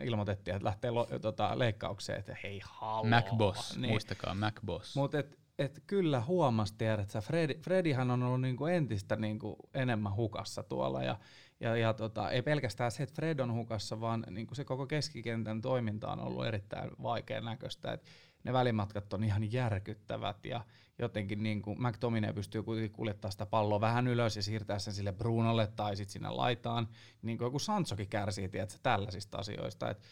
[0.00, 3.04] ilmoitettiin, että lähtee lo, tota, leikkaukseen, että hei haloo.
[3.04, 3.90] MacBoss, niin.
[3.90, 4.96] muistakaa MacBoss.
[4.96, 10.62] Mutta et, et kyllä huomasi, että Fredi, Fredihan on ollut niinku entistä niinku enemmän hukassa
[10.62, 11.18] tuolla ja,
[11.60, 15.60] ja, ja tota, ei pelkästään se, että Fred on hukassa, vaan niinku se koko keskikentän
[15.60, 17.92] toiminta on ollut erittäin vaikean näköistä.
[17.92, 18.04] Et
[18.44, 20.64] ne välimatkat on ihan järkyttävät ja
[20.98, 25.12] jotenkin niin kuin McTominay pystyy kuitenkin kuljettamaan sitä palloa vähän ylös ja siirtää sen sille
[25.12, 26.88] Brunolle tai sitten sinne laitaan.
[27.22, 29.90] Niin kuin joku Sansokin kärsii tiedätkö, tällaisista asioista.
[29.90, 30.02] Et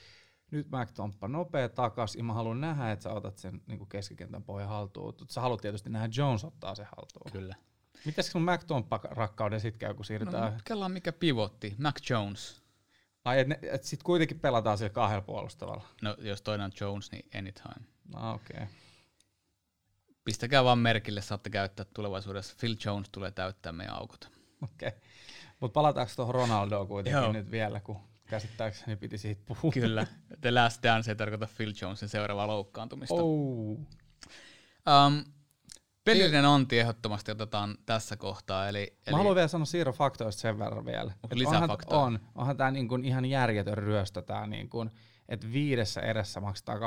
[0.51, 4.43] nyt McTomppa nopea takas ja mä haluan nähdä, että sä otat sen niin kuin keskikentän
[4.43, 5.15] pohjan haltuun.
[5.29, 7.33] Sä haluat tietysti nähdä, Jones ottaa sen haltuun.
[7.33, 7.55] Kyllä.
[8.05, 10.53] Mitäs sun McTomppa rakkauden sitten käy, kun siirrytään?
[10.53, 12.63] No, kella mikä pivotti, Mac Jones.
[13.25, 15.85] Ai, että et sitten kuitenkin pelataan sillä kahdella puolustavalla.
[16.03, 17.87] No, jos toinen on Jones, niin anytime.
[18.15, 18.57] No, okei.
[18.57, 18.67] Okay.
[20.25, 22.57] Pistäkää vaan merkille, saatte käyttää tulevaisuudessa.
[22.61, 24.31] Phil Jones tulee täyttää meidän aukot.
[24.63, 24.89] Okei.
[24.89, 25.01] Okay.
[25.61, 27.33] Mutta palataanko tuohon Ronaldoon kuitenkin Joo.
[27.33, 29.73] nyt vielä, kun käsittääkseni piti siitä puhua.
[29.73, 30.07] Kyllä.
[30.41, 33.15] The Last Dance ei tarkoita Phil Jonesin seuraavaa loukkaantumista.
[33.15, 33.79] Oh.
[35.07, 35.25] Um,
[36.05, 38.69] Pelillinen anti ehdottomasti otetaan tässä kohtaa.
[38.69, 39.11] Eli, eli...
[39.11, 41.13] Mä haluan vielä sanoa siirrofaktoista sen verran vielä.
[41.47, 44.91] Onhan, on, onhan tämä niin kuin ihan järjetön ryöstö, tää niin kuin,
[45.29, 46.79] että viidessä edessä maksetaan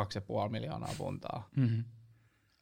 [0.46, 1.50] 2,5 miljoonaa puntaa.
[1.56, 1.84] Mm-hmm.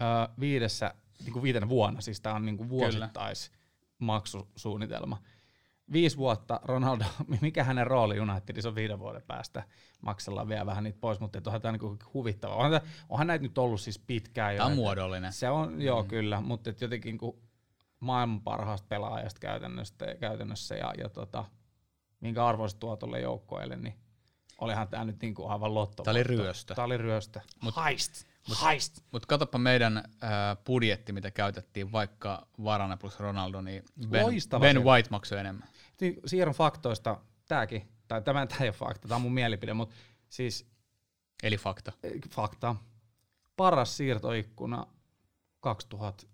[0.02, 3.52] Öö, viidessä niin kuin viitenä vuonna, siis tämä on niin kuin vuosittais
[4.00, 5.22] maksusuunnitelma.
[5.92, 7.06] Viisi vuotta Ronaldo,
[7.42, 9.64] mikä hänen rooli Unitedissa on viiden vuoden päästä,
[10.02, 12.56] maksellaan vielä vähän niitä pois, mutta onhan tämä niin huvittava.
[12.56, 14.58] Onhan, onhan näitä nyt ollut siis pitkään jo.
[14.58, 15.34] Tämä on muodollinen.
[15.34, 16.08] Se on, joo mm.
[16.08, 17.42] kyllä, mutta et jotenkin kun
[18.00, 21.46] maailman parhaasta pelaajasta käytännössä, käytännössä ja, ja tota,
[22.20, 23.96] minkä arvoiset tuo tuolle joukkoille, niin
[24.58, 26.04] olihan tämä nyt niinku aivan lotto.
[26.04, 26.76] Tämä oli ryöstö.
[26.76, 27.40] Tämä oli ryöstö.
[27.62, 28.31] Mut, Heist.
[28.50, 29.00] Mut, Heist.
[29.12, 30.04] Mutta meidän äh,
[30.66, 34.84] budjetti, mitä käytettiin vaikka Varane plus Ronaldo, niin Ben, Loistava ben.
[34.84, 35.68] White maksoi enemmän.
[36.02, 39.96] Niin, siirron faktoista, tämäkin, tai tämä, ei ole fakta, tämä on mun mielipide, mutta
[40.30, 40.72] siis
[41.44, 41.92] Eli fakta.
[42.30, 42.76] fakta.
[43.58, 44.88] Paras siirtoikkuna
[45.60, 46.28] 2000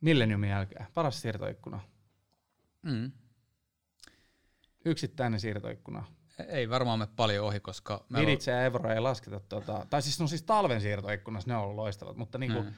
[0.00, 0.86] milleniumin jälkeen.
[0.94, 1.80] Paras siirtoikkuna.
[2.82, 3.12] Mm.
[4.84, 6.04] Yksittäinen siirtoikkuna.
[6.48, 10.20] Ei varmaan me paljon ohi, koska me Viditse ja Evro ei lasketa, tota, tai siis
[10.20, 12.72] no siis talven siirtoikkunassa ne on ollut loistavat, mutta niinku Mm.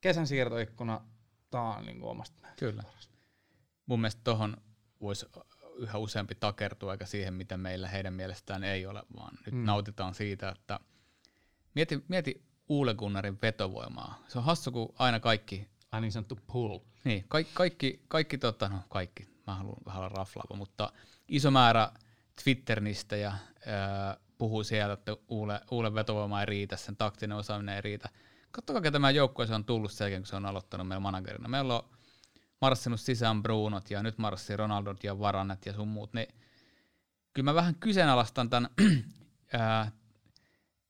[0.00, 1.00] kesän siirtoikkuna,
[1.50, 2.82] tää on niinku omasta mielestä Kyllä.
[2.82, 3.10] paras.
[3.86, 4.56] mun mielestä tuohon
[5.00, 5.26] voisi
[5.76, 9.64] yhä useampi takertua, eikä siihen, mitä meillä heidän mielestään ei ole, vaan nyt Mm.
[9.64, 10.80] nautitaan siitä, että
[11.74, 14.24] mieti, mieti Uule Gunnarin vetovoimaa.
[14.28, 16.78] Se on hassu, kun aina kaikki, Ai niin sanottu pull.
[17.04, 20.92] niin, kaikki, kaikki, kaikki tota, no kaikki, mä haluan vähän olla raflaava, mutta
[21.28, 21.90] iso määrä
[22.44, 23.32] Twitternistä ja
[23.66, 28.08] ää, puhuu sieltä, että Uule, Uule vetovoima ei riitä, sen taktinen osaaminen ei riitä.
[28.50, 29.08] Katsokaa, ketä tämä
[29.46, 31.48] se on tullut sen jälkeen, kun se on aloittanut meillä managerina.
[31.48, 31.90] Meillä on
[32.60, 36.26] marssinut sisään Brunot ja nyt marssii Ronaldot ja Varanet ja sun muut, niin
[37.34, 38.70] kyllä mä vähän kyseenalaistan tämän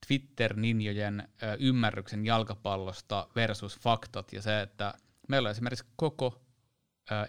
[0.07, 4.95] Twitter-ninjojen ymmärryksen jalkapallosta versus faktat ja se, että
[5.29, 6.43] meillä on esimerkiksi koko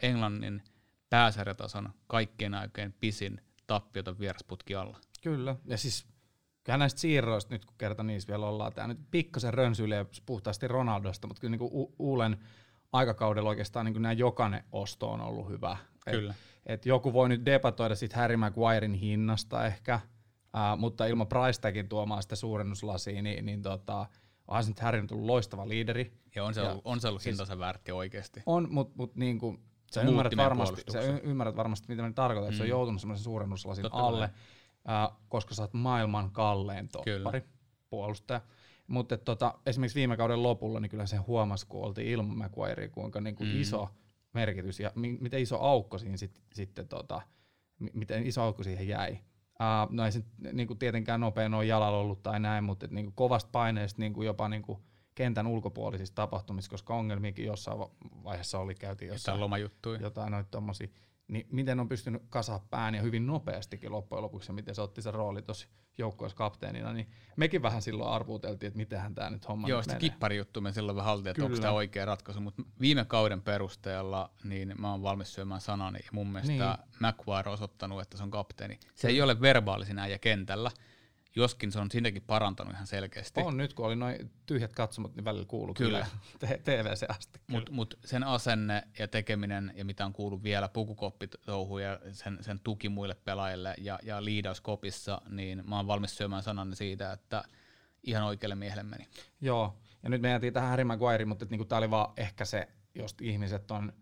[0.02, 0.64] Englannin
[1.10, 3.42] pääsarjatason kaikkien aikojen pisin
[3.74, 4.98] tappiota vierasputki alla.
[5.24, 5.56] Kyllä.
[5.66, 6.06] Ja siis
[6.64, 11.28] kyllähän näistä siirroista, nyt kun kerta niissä vielä ollaan, tämä nyt pikkasen rönsyilee puhtaasti Ronaldosta,
[11.28, 12.38] mutta kyllä niin kuin Uulen
[12.92, 15.78] aikakaudella oikeastaan niin kuin nämä jokainen osto on ollut hyvä.
[16.08, 16.34] Et, Kyllä.
[16.66, 20.00] et joku voi nyt debatoida sit Harry Maguirein hinnasta ehkä,
[20.54, 24.06] ää, mutta ilman price tuomaan sitä suurennuslasia, niin, niin tota,
[24.48, 26.14] onhan se nyt Harry nyt ollut loistava liideri.
[26.36, 28.44] Ja on se Ja ollut, on se ollut siis- hintansa väärti oikeasti.
[28.46, 29.60] On, mutta mut niin kuin,
[29.94, 32.70] sä ymmärrät varmasti, sä ymmärrät varmasti, mitä mä tarkoitan, että se on Mm.
[32.70, 34.30] joutunut semmoisen suurennuslasin Totta alle,
[34.88, 37.42] ää, koska sä oot maailman kallein toppari,
[37.90, 38.42] puolustaja.
[38.88, 43.22] Mutta tota, esimerkiksi viime kauden lopulla, niin kyllä se huomasi, kun oltiin ilman Maguirea, kuinka
[43.22, 43.62] niin kuin Mm.
[43.62, 43.90] iso
[44.34, 47.22] merkitys ja mi- miten iso aukko siinä sit, sitten, tota,
[47.80, 49.12] mi- miten iso aukko siihen jäi.
[49.12, 50.24] Uh, no ei se
[50.54, 54.00] niin kuin tietenkään nopein ole jalalla ollut tai näin, mutta et, niin kuin kovasta paineesta
[54.02, 54.80] niin kuin jopa niin kuin
[55.22, 57.92] kentän ulkopuolisista tapahtumista, koska ongelmiakin jossain va-
[58.24, 60.00] vaiheessa oli, käytiin jossain Jotain lomajuttuja.
[60.02, 60.88] jotain noita tommosia,
[61.28, 65.02] niin miten on pystynyt kasaa pään ja hyvin nopeastikin loppujen lopuksi, ja miten se otti
[65.02, 69.68] sen rooli tuossa joukkueessa kapteenina, niin mekin vähän silloin arvuuteltiin, että mitenhän tämä nyt homma
[69.68, 73.06] Joo, nyt sitä kipparijuttu me silloin vähän haltiin, että onko tämä oikea ratkaisu, mutta viime
[73.06, 77.08] kauden perusteella niin mä oon valmis syömään sanani, ja mun mielestä Niin.
[77.14, 78.80] McQuarrie on osoittanut, että se on kapteeni.
[78.96, 80.72] Se ei ole verbaalisin äijä kentällä,
[81.36, 83.42] joskin se on siinäkin parantanut ihan selkeästi.
[83.42, 86.08] On nyt, kun oli noin tyhjät katsomot, niin välillä kuuluu Kyllä.
[86.40, 87.40] kyllä, TVC asti.
[87.48, 92.60] Mutta mut sen asenne ja tekeminen ja mitä on kuullut vielä pukukoppitouhu ja sen, sen
[92.60, 97.44] tuki muille pelaajille ja, ja liidaus kopissa, niin mä oon valmis syömään sanani siitä, että
[98.04, 99.08] ihan oikealle miehelle meni.
[99.42, 102.68] Joo, ja nyt me jäätiin tähän Harry Maguire, mutta niinku tämä oli vaan ehkä se,
[102.96, 103.94] jos ihmiset on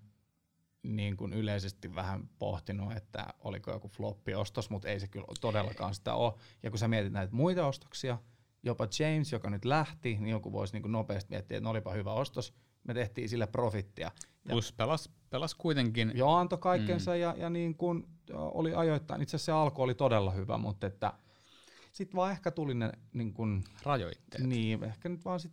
[0.83, 6.13] niin kuin yleisesti vähän pohtinut, että oliko joku floppi-ostos, mutta ei se kyllä todellakaan sitä
[6.13, 6.33] ole.
[6.63, 8.17] Ja kun sä mietit näitä muita ostoksia,
[8.63, 11.91] jopa James, joka nyt lähti, niin joku voisi niin kuin nopeasti miettiä, että no olipa
[11.91, 14.11] hyvä ostos, me tehtiin sille profittia.
[14.45, 17.17] Ja Plus pelas, pelas kuitenkin Joo, antoi kaikkensa mm.
[17.17, 19.21] ja, ja niin kuin oli ajoittain.
[19.21, 21.13] Itse asiassa se alku oli todella hyvä, mutta että
[21.91, 24.43] sitten vaan ehkä tuli ne niin kuin, rajoitteet.
[24.43, 25.51] niin, ehkä nyt vaan sit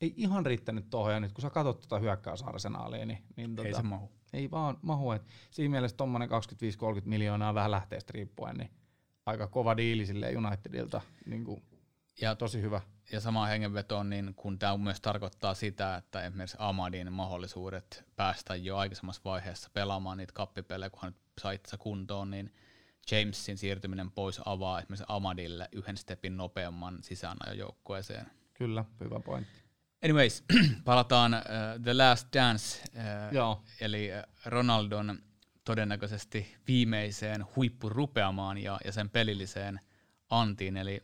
[0.00, 3.74] ei ihan riittänyt tuohon, ja nyt kun sä katsot tuota hyökkäysarsenaalia, niin, niin tota, Ei
[3.74, 4.10] se mahu.
[4.32, 5.12] Ei vaan mahu.
[5.12, 6.32] Et siinä mielessä tuommoinen 25-30
[7.04, 8.70] miljoonaa vähän lähteestä riippuen, niin
[9.26, 11.62] aika kova diili sille Unitedilta, niin kuin,
[12.20, 12.80] Ja, tosi hyvä.
[13.12, 18.76] ja sama hengenvetoon, niin kun tämä myös tarkoittaa sitä, että esimerkiksi Amadin mahdollisuudet päästä jo
[18.76, 22.52] aikaisemmassa vaiheessa pelaamaan niitä kappipelejä, kun hän sai kuntoon, niin
[23.10, 28.26] Jamesin siirtyminen pois avaa esimerkiksi Amadille yhden stepin nopeamman sisäänajojoukkueeseen.
[28.54, 29.65] Kyllä, hyvä pointti.
[30.04, 30.44] Anyways,
[30.84, 35.18] palataan uh, The Last Dance, uh, Joo, eli uh, Ronaldon
[35.64, 39.80] todennäköisesti viimeiseen huippurupeamaan ja, ja sen pelilliseen
[40.30, 40.76] antiin.
[40.76, 41.02] Eli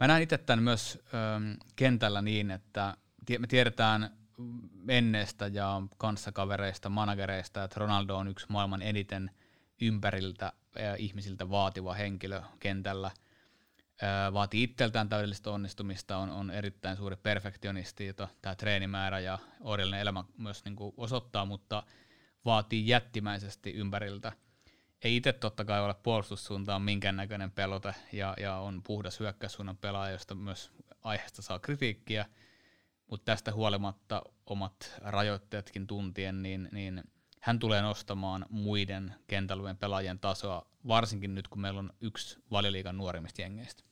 [0.00, 0.98] mä näen itse tämän myös
[1.36, 2.96] um, kentällä niin, että
[3.38, 4.10] me tiedetään
[4.72, 9.30] menneestä ja kanssakavereista, managereista, että Ronaldo on yksi maailman eniten
[9.80, 13.10] ympäriltä ja ihmisiltä vaativa henkilö kentällä.
[14.32, 20.24] Vaatii itseltään täydellistä onnistumista, on, on erittäin suuri perfektionisti, jota tämä treenimäärä ja orjallinen elämä
[20.38, 21.82] myös niin kuin osoittaa, mutta
[22.44, 24.32] vaatii jättimäisesti ympäriltä.
[25.04, 30.34] Ei itse totta kai ole puolustussuuntaan minkäännäköinen pelote ja, ja on puhdas hyökkäyssuunnan pelaaja, josta
[30.34, 30.70] myös
[31.02, 32.26] aiheesta saa kritiikkiä,
[33.06, 37.04] mutta tästä huolimatta omat rajoitteetkin tuntien, niin, niin
[37.40, 43.42] hän tulee nostamaan muiden kentälujen pelaajien tasoa, varsinkin nyt kun meillä on yksi valioliikan nuorimmista
[43.42, 43.87] jengeistä.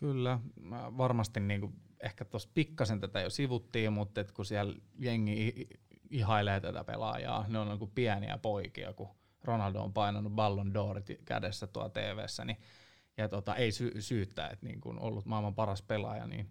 [0.00, 0.40] Kyllä,
[0.98, 5.68] varmasti niin kuin, ehkä tuossa pikkasen tätä jo sivuttiin, mutta et kun siellä jengi
[6.10, 9.08] ihailee tätä pelaajaa, ne on niin kuin pieniä poikia, kun
[9.44, 12.56] Ronaldo on painanut Ballon d'Orit kädessä tuo TV-ssä, niin,
[13.16, 16.50] ja tota, ei sy- syyttää, että niin kuin ollut maailman paras pelaaja, niin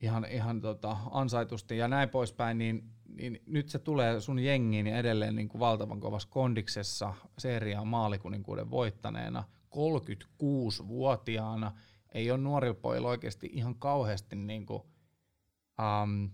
[0.00, 4.96] ihan, ihan tota, ansaitusti ja näin poispäin, niin, niin nyt se tulee sun jengiin niin
[4.96, 9.44] edelleen niin kuin valtavan kovassa kondiksessa seriaan maalikuninkuuden voittaneena,
[9.76, 11.72] 36-vuotiaana,
[12.12, 14.82] ei ole nuorilla pojilla oikeasti ihan kauheasti niin kuin,
[15.78, 16.30] um,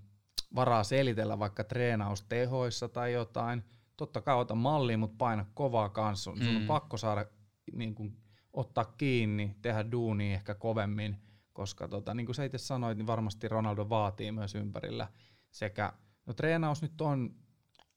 [0.54, 3.64] varaa selitellä vaikka treenaustehoissa tai jotain.
[3.96, 6.30] Totta kai ota malliin, mutta paina kovaa kanssa.
[6.30, 6.42] Mm.
[6.42, 6.66] Sun on mm.
[6.66, 7.26] pakko saada
[7.72, 8.16] niin kuin,
[8.52, 11.16] ottaa kiinni, tehdä duunia ehkä kovemmin,
[11.52, 15.08] koska tota, niin kuin sä itse sanoit, niin varmasti Ronaldo vaatii myös ympärillä
[15.50, 15.92] sekä,
[16.26, 17.34] no treenaus nyt on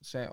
[0.02, 0.30] se,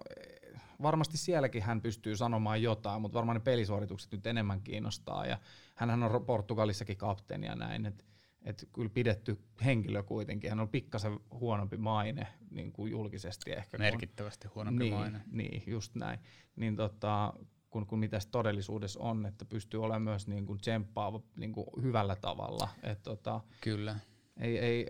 [0.82, 5.38] varmasti sielläkin hän pystyy sanomaan jotain, mutta varmaan ne pelisuoritukset nyt enemmän kiinnostaa ja
[5.74, 8.04] hän on Portugalissakin kapteeni ja näin, että
[8.44, 13.78] et kyllä pidetty henkilö kuitenkin, hän on pikkasen huonompi maine niin kuin julkisesti ehkä.
[13.78, 15.20] Merkittävästi huonompi niin, maine.
[15.30, 16.18] Niin, just näin.
[16.56, 17.32] Niin tota,
[17.70, 22.16] kuin, kuin mitä todellisuudessa on, että pystyy olemaan myös niin kuin tsemppaava niin kuin hyvällä
[22.16, 22.68] tavalla.
[22.82, 23.96] Et tota, Kyllä.
[24.36, 24.86] Ei, ei,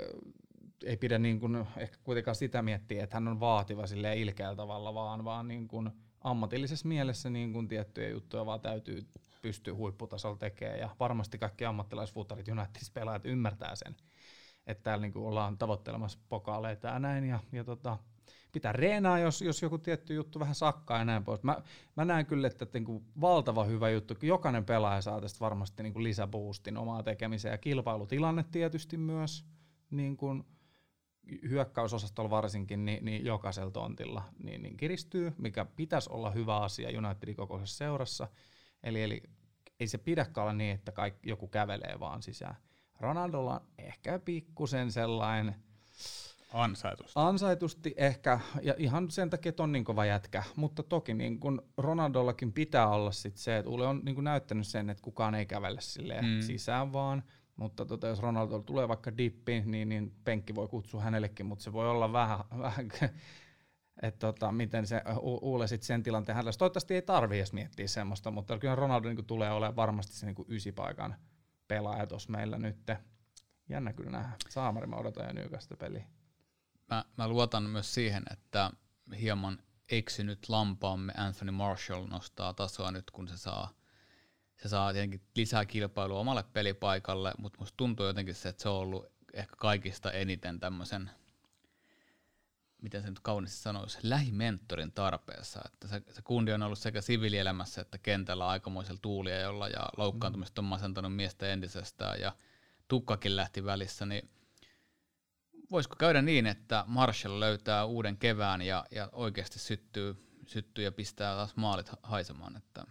[0.85, 4.95] ei pidä niin kuin ehkä kuitenkaan sitä miettiä, että hän on vaativa sille ilkeällä tavalla,
[4.95, 9.07] vaan, vaan niin kuin ammatillisessa mielessä niin kuin tiettyjä juttuja vaan täytyy
[9.43, 10.79] pystyä huipputasolla tekemään.
[10.79, 13.97] Ja varmasti kaikki ammattilaisfutarit Unitedissa pelaajat ymmärtää sen,
[14.67, 17.25] että täällä niin kuin ollaan tavoittelemassa pokaaleita ja näin.
[17.25, 17.99] Ja, ja tota,
[18.53, 21.43] pitää reenaa, jos, jos joku tietty juttu vähän sakkaa ja näin pois.
[21.43, 21.63] Mä,
[21.97, 26.77] mä näen kyllä, että niinku valtava hyvä juttu, jokainen pelaaja saa tästä varmasti niinku lisäboostin
[26.77, 29.45] omaa tekemiseen ja kilpailutilanne tietysti myös
[29.91, 30.45] niin kuin
[31.49, 37.37] hyökkäysosastolla varsinkin, niin, niin jokaisella tontilla niin, niin kiristyy, mikä pitäisi olla hyvä asia Unitedin
[37.37, 38.29] kokoisessa seurassa.
[38.83, 39.23] Eli, eli
[39.81, 42.57] ei se pidäkään olla niin, että kaikki, joku kävelee vaan sisään.
[43.01, 45.55] Ronaldolla on ehkä pikkusen sellainen
[46.55, 47.13] Ansaitusti.
[47.15, 50.43] Ansaitusti ehkä, ja ihan sen takia, että on niin kova jätkä.
[50.57, 54.91] Mutta toki niin kun Ronaldollakin pitää olla sit se, että Ule on niin näyttänyt sen,
[54.91, 56.41] että kukaan ei kävele silleen mm.
[56.41, 57.23] sisään vaan.
[57.57, 61.73] Mutta tota, jos Ronaldo tulee vaikka dippi, niin, niin penkki voi kutsua hänellekin, mutta se
[61.73, 62.89] voi olla vähän, vähän
[64.03, 66.53] että tota, miten se Uule sitten sen tilanteen hänellä.
[66.59, 70.47] Toivottavasti ei tarvitse edes miettiä semmoista, mutta kyllä Ronaldo niin tulee olemaan varmasti se niin
[70.49, 71.15] ysipaikan
[71.69, 72.77] pelaaja tuossa meillä nyt.
[73.69, 74.33] Jännä kyllä nähdä.
[74.49, 76.07] Saamari mä odotan jo Nykasta peliä
[76.91, 78.71] mä, mä luotan myös siihen, että
[79.21, 83.71] hieman eksynyt lampaamme Anthony Marshall nostaa tasoa nyt, kun se saa,
[84.63, 88.77] se saa tietenkin lisää kilpailua omalle pelipaikalle, mutta musta tuntuu jotenkin se, että se on
[88.77, 91.11] ollut ehkä kaikista eniten tämmöisen,
[92.83, 95.61] miten se nyt kauniisti sanoisi, lähimentorin tarpeessa.
[95.67, 100.65] Että se, se kundi on ollut sekä siviilielämässä että kentällä aikamoisella tuuliajolla ja loukkaantumista on
[100.65, 102.37] masentanut miestä entisestään ja
[102.89, 104.31] tukkakin lähti välissä, niin
[105.71, 111.35] voisiko käydä niin, että Marshall löytää uuden kevään ja, ja oikeasti syttyy, syttyy ja pistää
[111.35, 112.57] taas maalit haisemaan?
[112.57, 112.85] Että...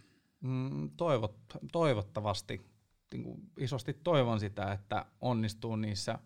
[0.44, 1.36] Mm, toivot,
[1.72, 2.66] toivottavasti.
[3.12, 6.18] Niin kuin isosti toivon sitä, että onnistuu niissä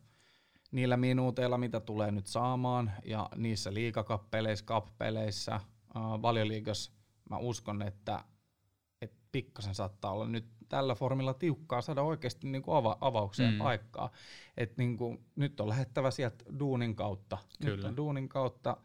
[0.73, 5.63] niillä minuuteilla, mitä tulee nyt saamaan, ja niissä liikakappeleissä, kappeleissä, äh,
[6.23, 6.93] valioliigassa,
[7.31, 8.25] mä uskon, että,
[9.03, 13.59] että pikkasen saattaa olla nyt tällä formilla tiukkaa saada oikeasti niin kuin ava- avaukseen mm.
[13.59, 14.11] paikkaa.
[14.57, 17.39] Et niin kuin, nyt on lähettävä sieltä duunin kautta.
[17.63, 17.77] Kyllä.
[17.77, 18.77] Nyt on duunin kautta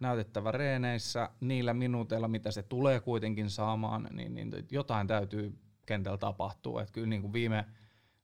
[0.00, 6.82] näytettävä reeneissä niillä minuuteilla, mitä se tulee kuitenkin saamaan, niin, niin jotain täytyy kentällä tapahtua.
[6.82, 7.66] Et kyllä niin kuin viime,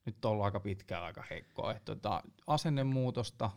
[0.05, 1.73] nyt on ollut aika pitkään aika heikkoa.
[1.73, 3.51] Et tota, asennemuutosta,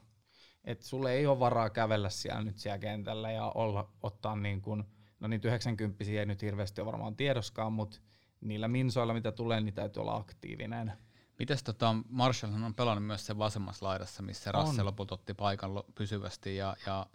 [0.64, 4.84] että sulle ei ole varaa kävellä siellä nyt siellä kentällä ja olla, ottaa niin kuin,
[5.20, 8.00] no niitä 90 ei nyt hirveästi ole varmaan tiedoskaan, mutta
[8.42, 10.94] niillä minsoilla, mitä tulee, niin täytyy olla aktiivinen.
[11.40, 16.56] Mites tota, Marshall on pelannut myös sen vasemmassa laidassa, missä Rasse lopulta otti paikan pysyvästi,
[16.56, 17.06] ja, ja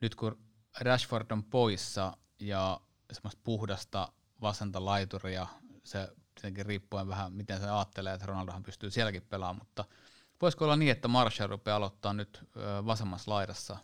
[0.00, 0.38] nyt kun
[0.80, 2.80] Rashford on poissa ja
[3.12, 5.46] semmoista puhdasta vasenta laituria,
[5.84, 9.84] se tietenkin riippuen vähän miten se ajattelee, että Ronaldohan pystyy sielläkin pelaamaan, mutta
[10.42, 12.44] voisiko olla niin, että Marshall rupeaa aloittaa nyt
[12.86, 13.76] vasemmassa laidassa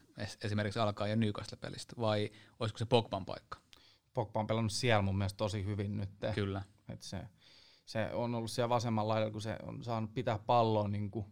[0.44, 3.58] esimerkiksi alkaa ja Newcastle-pelistä, vai olisiko se Pogban paikka?
[4.14, 6.10] Pogba on pelannut siellä mun mielestä tosi hyvin nyt.
[6.34, 6.62] Kyllä.
[6.88, 7.28] Et se,
[7.86, 11.26] se on ollut siellä vasemmalla laidalla, kun se on saanut pitää palloa niin kuin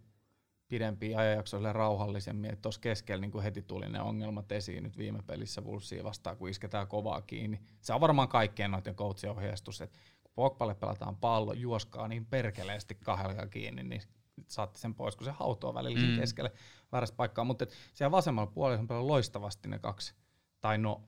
[0.71, 5.61] pidempiä ajanjaksoille rauhallisemmin, että tuossa keskellä niin heti tuli ne ongelmat esiin nyt viime pelissä
[5.61, 7.61] Wolvesia vastaan, kun isketään kovaa kiinni.
[7.81, 12.95] Se on varmaan kaikkien noiden coachien ohjeistus, että kun Pogballe pelataan pallo, juoskaa niin perkeleesti
[12.95, 14.03] kahdella kiinni, niin
[14.47, 16.21] saatte sen pois, kun se hautoo välillä mm.
[16.21, 16.53] keskelle
[16.93, 17.45] väärästä paikkaa.
[17.45, 20.15] Mutta siellä vasemmalla puolella on pelannut loistavasti ne kaksi.
[20.61, 21.03] Tai no,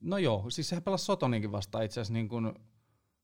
[0.00, 2.54] no joo, siis se pelasi Sotoninkin vastaan itse asiassa niin kuin,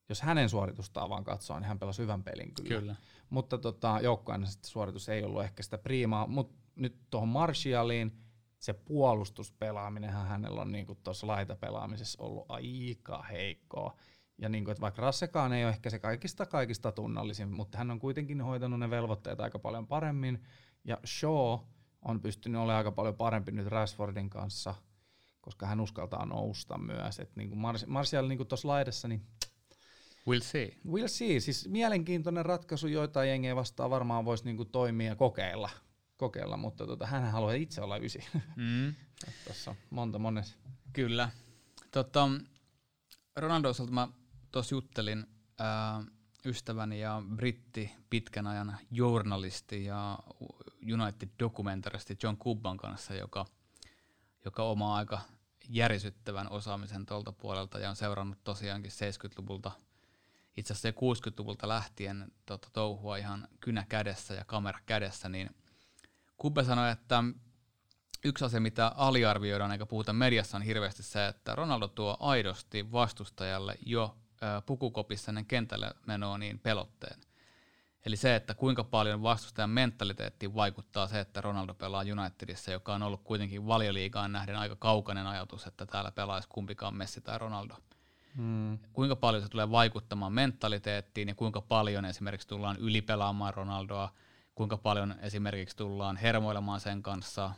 [0.08, 2.80] jos hänen suoritustaan vaan katsoo, niin hän pelasi hyvän pelin kyllä.
[2.80, 2.96] kyllä.
[3.30, 8.18] Mutta tota, joukkueen suoritus ei ollut ehkä sitä priimaa, mutta nyt tuohon Martialiin
[8.58, 13.96] se puolustuspelaaminen hänellä on niin tuossa laitapelaamisessa ollut aika heikkoa.
[14.38, 17.90] Ja niin kuin, että vaikka Rassekaan ei ole ehkä se kaikista kaikista tunnollisin, mutta hän
[17.90, 20.42] on kuitenkin hoitanut ne velvoitteet aika paljon paremmin.
[20.84, 21.58] Ja Shaw
[22.02, 24.74] on pystynyt olemaan aika paljon parempi nyt Rashfordin kanssa,
[25.40, 27.20] koska hän uskaltaa nousta myös.
[27.20, 29.26] Et niin kuin Mars- Martial niin tuossa laidassa, niin
[30.30, 30.76] We'll see.
[30.86, 31.40] We'll see.
[31.40, 35.70] Siis mielenkiintoinen ratkaisu, joita jengejä vastaan varmaan voisi niinku toimia ja kokeilla,
[36.16, 38.24] kokeilla mutta tota, hän haluaa itse olla ysi.
[38.56, 38.94] Mm.
[39.44, 40.56] Tuossa monta monessa.
[40.92, 41.30] Kyllä.
[41.90, 42.28] Tota,
[43.36, 44.08] Ronaldo osalta mä
[44.52, 45.26] tuossa juttelin
[45.58, 46.04] ää,
[46.44, 50.18] ystäväni ja britti pitkän ajan journalisti ja
[50.94, 53.46] United-dokumentaristi John Kubban kanssa, joka,
[54.44, 55.20] joka omaa aika
[55.68, 59.70] järisyttävän osaamisen tuolta puolelta ja on seurannut tosiaankin 70-luvulta–
[60.56, 65.50] itse asiassa 60-luvulta lähtien tota, touhua ihan kynä kädessä ja kamera kädessä, niin
[66.36, 67.24] Kubbe sanoi, että
[68.24, 73.74] yksi asia, mitä aliarvioidaan eikä puhuta mediassa, on hirveästi se, että Ronaldo tuo aidosti vastustajalle
[73.86, 77.20] jo ä, pukukopissa ennen kentälle menoa niin pelotteen.
[78.06, 83.02] Eli se, että kuinka paljon vastustajan mentaliteettiin vaikuttaa se, että Ronaldo pelaa Unitedissa, joka on
[83.02, 87.74] ollut kuitenkin valioliigaan nähden aika kaukainen ajatus, että täällä pelaisi kumpikaan Messi tai Ronaldo.
[88.36, 88.78] Mm.
[88.92, 94.12] Kuinka paljon se tulee vaikuttamaan mentaliteettiin ja kuinka paljon esimerkiksi tullaan ylipelaamaan Ronaldoa,
[94.54, 97.50] kuinka paljon esimerkiksi tullaan hermoilemaan sen kanssa.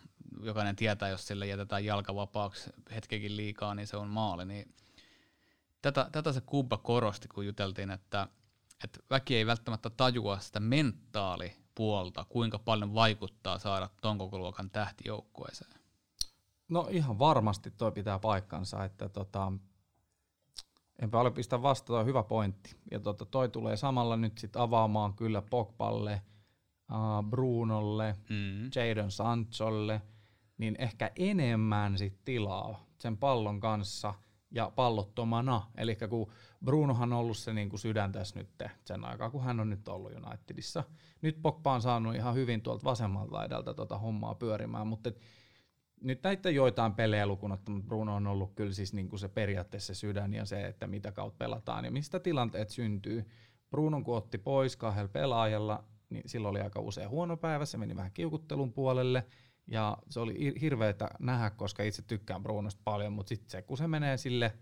[0.42, 4.44] Jokainen tietää, jos sille jätetään jalka vapaaksi hetkekin liikaa, niin se on maali.
[4.44, 4.74] Niin
[5.82, 8.28] tätä, tätä se Kubba korosti, kun juteltiin, että,
[8.84, 15.80] että väki ei välttämättä tajua sitä mentaalipuolta, kuinka paljon vaikuttaa saada ton koko luokan tähtijoukkueeseen.
[16.68, 19.52] No ihan varmasti toi pitää paikkansa, että tota,
[21.03, 22.76] Enpä ole pistä vastata, hyvä pointti.
[22.90, 26.22] Ja tota, toi tulee samalla nyt sit avaamaan kyllä Pogballe,
[26.92, 28.70] uh, Brunolle, mm.
[28.74, 30.03] Jadon Sancholle,
[30.59, 34.14] niin ehkä enemmän sit tilaa sen pallon kanssa
[34.51, 35.62] ja pallottomana.
[35.76, 36.32] Eli kun
[36.64, 38.49] Brunohan on ollut se niinku sydän tässä nyt
[38.84, 40.84] sen aikaa, kun hän on nyt ollut Unitedissa.
[41.22, 45.11] Nyt Pogba on saanut ihan hyvin tuolta vasemmalta laidalta tota hommaa pyörimään, mutta
[46.01, 50.34] nyt näitä joitain pelejä lukunottamatta Bruno on ollut kyllä siis niin kuin se periaatteessa sydän
[50.34, 53.24] ja se, että mitä kautta pelataan ja mistä tilanteet syntyy.
[53.70, 57.96] Bruno kun otti pois kahdella pelaajalla, niin silloin oli aika usein huono päivä, se meni
[57.96, 59.24] vähän kiukuttelun puolelle
[59.66, 63.88] ja se oli hirveätä nähdä, koska itse tykkään Brunosta paljon, mutta sitten se kun se
[63.88, 64.55] menee sille,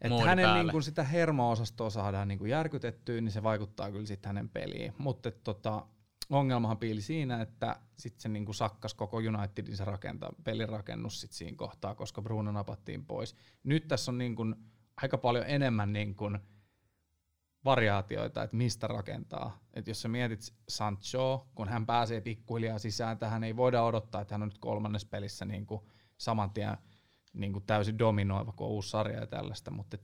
[0.00, 4.28] että hänen niin kun sitä hermo-osastoa saadaan niin kuin järkytettyä, niin se vaikuttaa kyllä sitten
[4.28, 4.94] hänen peliin.
[4.98, 5.86] Mutta tota,
[6.30, 11.56] ongelmahan piili siinä, että sitten se niinku sakkas koko Unitedin se rakenta, pelirakennus sit siinä
[11.56, 13.36] kohtaa, koska Bruno napattiin pois.
[13.64, 14.42] Nyt tässä on niinku
[15.02, 16.30] aika paljon enemmän niinku
[17.64, 19.58] variaatioita, että mistä rakentaa.
[19.74, 24.34] Et jos sä mietit Sancho, kun hän pääsee pikkuhiljaa sisään, tähän ei voida odottaa, että
[24.34, 26.76] hän on nyt kolmannes pelissä niinku saman tien
[27.32, 29.96] niinku täysin dominoiva, kun on uusi sarja ja tällaista, mutta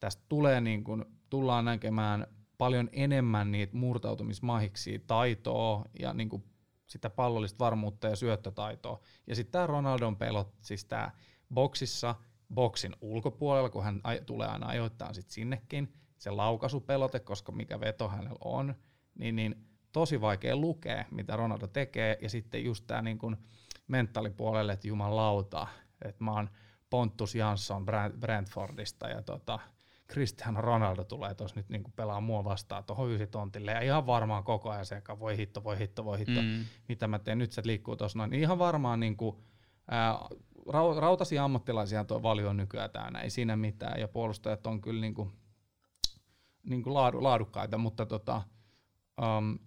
[0.00, 2.26] tästä tulee niinku, tullaan näkemään
[2.58, 6.44] paljon enemmän niitä murtautumismahiksi taitoa ja niin kuin
[6.86, 9.00] sitä pallollista varmuutta ja syöttötaitoa.
[9.26, 11.10] Ja sitten tämä Ronaldon pelot, siis tämä
[11.54, 12.14] boksissa,
[12.54, 18.38] boksin ulkopuolella, kun hän tulee aina ajoittain sit sinnekin, se laukaisupelote, koska mikä veto hänellä
[18.44, 18.74] on,
[19.18, 23.36] niin, niin tosi vaikea lukea, mitä Ronaldo tekee, ja sitten just tämä niin kuin
[23.88, 25.66] mentaalipuolelle, että jumalauta,
[26.04, 26.50] että mä oon
[26.90, 27.86] Pontus Jansson
[28.20, 29.58] Brentfordista, ja tota,
[30.12, 34.70] Cristiano Ronaldo tulee tuossa nyt niinku pelaa mua vastaan tuohon ysitontille ja ihan varmaan koko
[34.70, 36.64] ajan se, voi hitto, voi hitto, voi hitto, mm.
[36.88, 39.42] mitä mä teen, nyt se liikkuu tuossa noin, niin ihan varmaan niinku,
[39.90, 40.18] ää,
[40.98, 45.32] rautasia ammattilaisia tuo valio nykyään täällä, ei siinä mitään, ja puolustajat on kyllä niinku,
[46.62, 48.42] niinku laadu, laadukkaita, mutta tota,
[49.22, 49.58] um,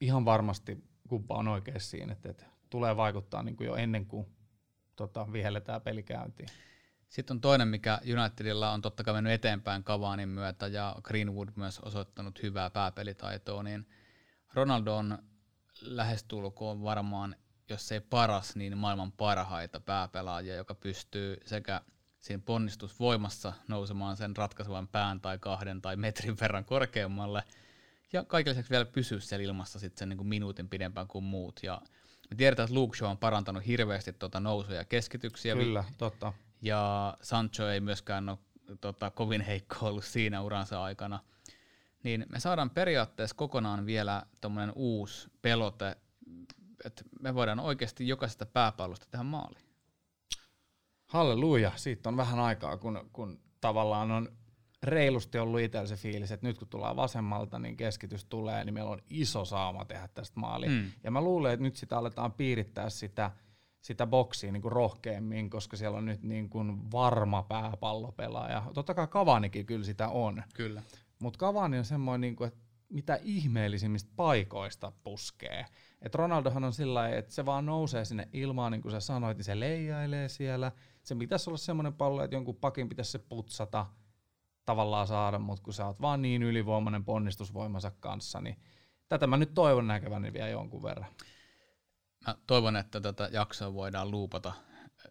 [0.00, 4.26] ihan varmasti kumpa on oikeassa siinä, että, että tulee vaikuttaa niinku jo ennen kuin
[4.96, 6.48] tota, vihelletään pelikäyntiin.
[7.12, 11.78] Sitten on toinen, mikä Unitedilla on totta kai mennyt eteenpäin Kavaanin myötä ja Greenwood myös
[11.78, 13.86] osoittanut hyvää pääpelitaitoa, niin
[14.54, 15.18] Ronaldo on
[15.80, 17.36] lähestulkoon varmaan,
[17.68, 21.80] jos ei paras, niin maailman parhaita pääpelaajia, joka pystyy sekä
[22.18, 27.42] siinä ponnistusvoimassa nousemaan sen ratkaisevan pään tai kahden tai metrin verran korkeammalle,
[28.12, 31.60] ja kaiken lisäksi vielä pysyä siellä ilmassa sitten sen niin kuin minuutin pidempään kuin muut.
[31.62, 31.82] Ja
[32.30, 35.54] me tiedetään, että Luke Shaw on parantanut hirveästi tuota nousuja ja keskityksiä.
[35.54, 36.32] Kyllä, totta.
[36.62, 38.38] Ja Sancho ei myöskään ole
[38.80, 41.20] tota, kovin heikko ollut siinä uransa aikana.
[42.02, 45.96] Niin me saadaan periaatteessa kokonaan vielä tuommoinen uusi pelote,
[46.84, 49.58] että me voidaan oikeasti jokaisesta pääpallosta tehdä maali.
[51.06, 54.28] Halleluja, siitä on vähän aikaa, kun, kun tavallaan on
[54.82, 58.90] reilusti ollut itsellä se fiilis, että nyt kun tullaan vasemmalta, niin keskitys tulee, niin meillä
[58.90, 60.68] on iso saama tehdä tästä maali.
[60.68, 60.90] Mm.
[61.04, 63.30] Ja mä luulen, että nyt sitä aletaan piirittää sitä,
[63.82, 68.62] sitä boksia niin kuin rohkeammin, koska siellä on nyt niin kuin varma pääpallopelaaja.
[68.74, 70.42] Totta kai Kavanikin kyllä sitä on.
[70.54, 70.82] Kyllä.
[71.18, 75.66] Mutta Kavani on semmoinen, niin kuin, että mitä ihmeellisimmistä paikoista puskee.
[76.02, 79.44] Et Ronaldohan on sillä että se vaan nousee sinne ilmaan, niin kuin sä sanoit, niin
[79.44, 80.72] se leijailee siellä.
[81.02, 83.86] Se pitäisi olla semmoinen pallo, että jonkun pakin pitäisi se putsata–
[84.66, 88.56] tavallaan saada, mutta kun sä oot vaan niin ylivoimainen ponnistusvoimansa kanssa, niin
[89.08, 91.06] tätä mä nyt toivon näkeväni vielä jonkun verran.
[92.26, 94.52] Mä toivon, että tätä jaksoa voidaan luupata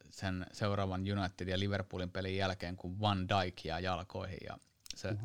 [0.09, 4.57] sen seuraavan United ja Liverpoolin pelin jälkeen, kun Van Dijk jää jalkoihin ja
[4.95, 5.15] se.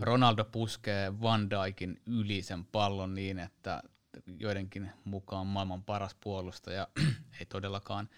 [0.00, 3.82] Ronaldo puskee Van Dijkin yli sen pallon niin, että
[4.26, 6.88] joidenkin mukaan maailman paras puolustaja
[7.40, 8.08] ei todellakaan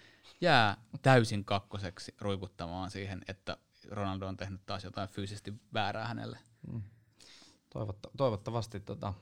[0.41, 3.57] jää täysin kakkoseksi ruikuttamaan siihen, että
[3.89, 6.39] Ronaldo on tehnyt taas jotain fyysisesti väärää hänelle.
[6.71, 6.81] Mm.
[7.69, 9.13] Toivotta, toivottavasti tota,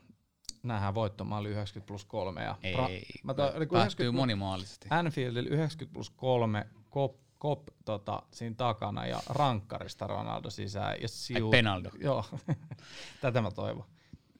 [0.63, 2.43] nähdään voittomaali 90 plus 3.
[2.43, 2.89] Ja Ei, pra,
[3.23, 4.87] mä to, niin päättyy monimaalisesti.
[4.89, 10.95] Anfieldilla 90 plus 3, Kop, Kop tota, siinä takana ja rankkarista Ronaldo sisään.
[11.01, 11.89] Ja siu, Ai Penaldo.
[12.03, 12.25] Joo,
[13.21, 13.85] tätä mä toivon.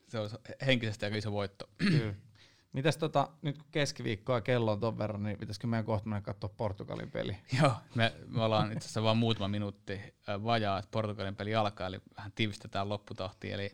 [0.08, 1.68] Se olisi henkisesti aika iso voitto.
[1.78, 2.14] Kyllä.
[2.72, 6.50] Mitäs tota, nyt kun keskiviikkoa kello on ton verran, niin pitäisikö meidän kohta mennä katsoa
[6.56, 7.36] Portugalin peli?
[7.62, 10.00] Joo, me, me ollaan itse asiassa vain muutama minuutti
[10.44, 13.52] vajaa, että Portugalin peli alkaa, eli vähän tiivistetään lopputahti.
[13.52, 13.72] Eli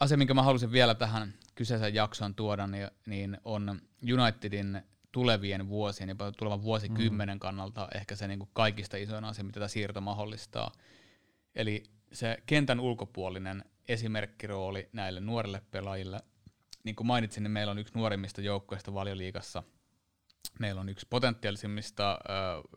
[0.00, 3.80] asia, minkä mä halusin vielä tähän kyseisen jaksoon tuoda, niin, niin on
[4.20, 4.82] Unitedin
[5.12, 7.40] tulevien vuosien, jopa tulevan vuosikymmenen mm.
[7.40, 10.72] kannalta ehkä se niin kuin kaikista isoin asia, mitä tämä siirto mahdollistaa.
[11.54, 11.82] Eli
[12.12, 16.20] se kentän ulkopuolinen esimerkkirooli näille nuorille pelaajille–
[16.86, 19.62] niin kuin mainitsin, niin meillä on yksi nuorimmista joukkueista valioliigassa.
[20.58, 22.18] Meillä on yksi potentiaalisimmista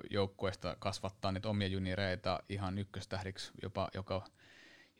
[0.09, 4.25] joukkueista kasvattaa niitä omia junireita ihan ykköstähdiksi, jopa joka,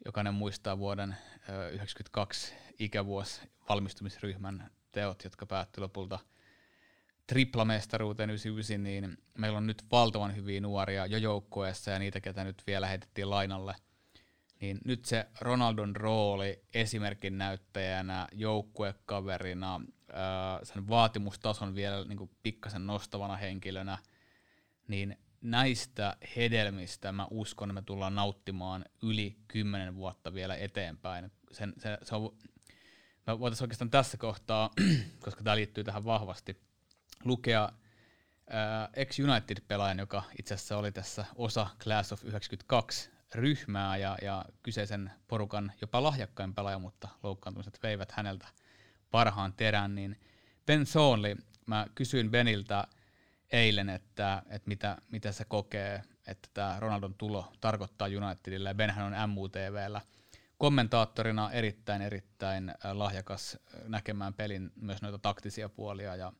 [0.05, 1.15] jokainen muistaa vuoden
[1.49, 6.19] ö, 92 ikävuosi valmistumisryhmän teot, jotka päättyi lopulta
[7.27, 12.63] triplamestaruuteen 99, niin meillä on nyt valtavan hyviä nuoria jo joukkueessa ja niitä, ketä nyt
[12.67, 13.75] vielä heitettiin lainalle–
[14.61, 19.81] niin nyt se Ronaldon rooli esimerkin näyttäjänä, joukkuekaverina,
[20.63, 23.97] sen vaatimustason vielä niin kuin pikkasen nostavana henkilönä,
[24.87, 31.31] niin näistä hedelmistä mä uskon, että me tullaan nauttimaan yli kymmenen vuotta vielä eteenpäin.
[31.51, 32.37] Sen, se, se on,
[33.27, 34.69] me voitaisiin oikeastaan tässä kohtaa,
[35.23, 36.61] koska tämä liittyy tähän vahvasti,
[37.23, 37.69] lukea
[38.93, 45.71] ex-United-pelaajan, joka itse asiassa oli tässä osa Class of 92 ryhmää ja, ja kyseisen porukan
[45.81, 48.47] jopa lahjakkain pelaaja, mutta loukkaantumiset veivät häneltä
[49.11, 50.19] parhaan terän, niin
[50.65, 51.35] Ben Thornley,
[51.65, 52.87] mä kysyin Beniltä
[53.51, 59.29] eilen, että, että mitä, mitä se kokee, että tämä Ronaldon tulo tarkoittaa Unitedille, Benhän on
[59.29, 60.01] MUTVllä
[60.59, 66.33] kommentaattorina erittäin, erittäin äh, lahjakas äh, näkemään pelin myös noita taktisia puolia, ja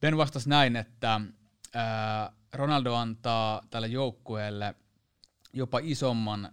[0.00, 1.20] Ben vastasi näin, että
[1.76, 4.74] äh, Ronaldo antaa tälle joukkueelle
[5.52, 6.52] jopa isomman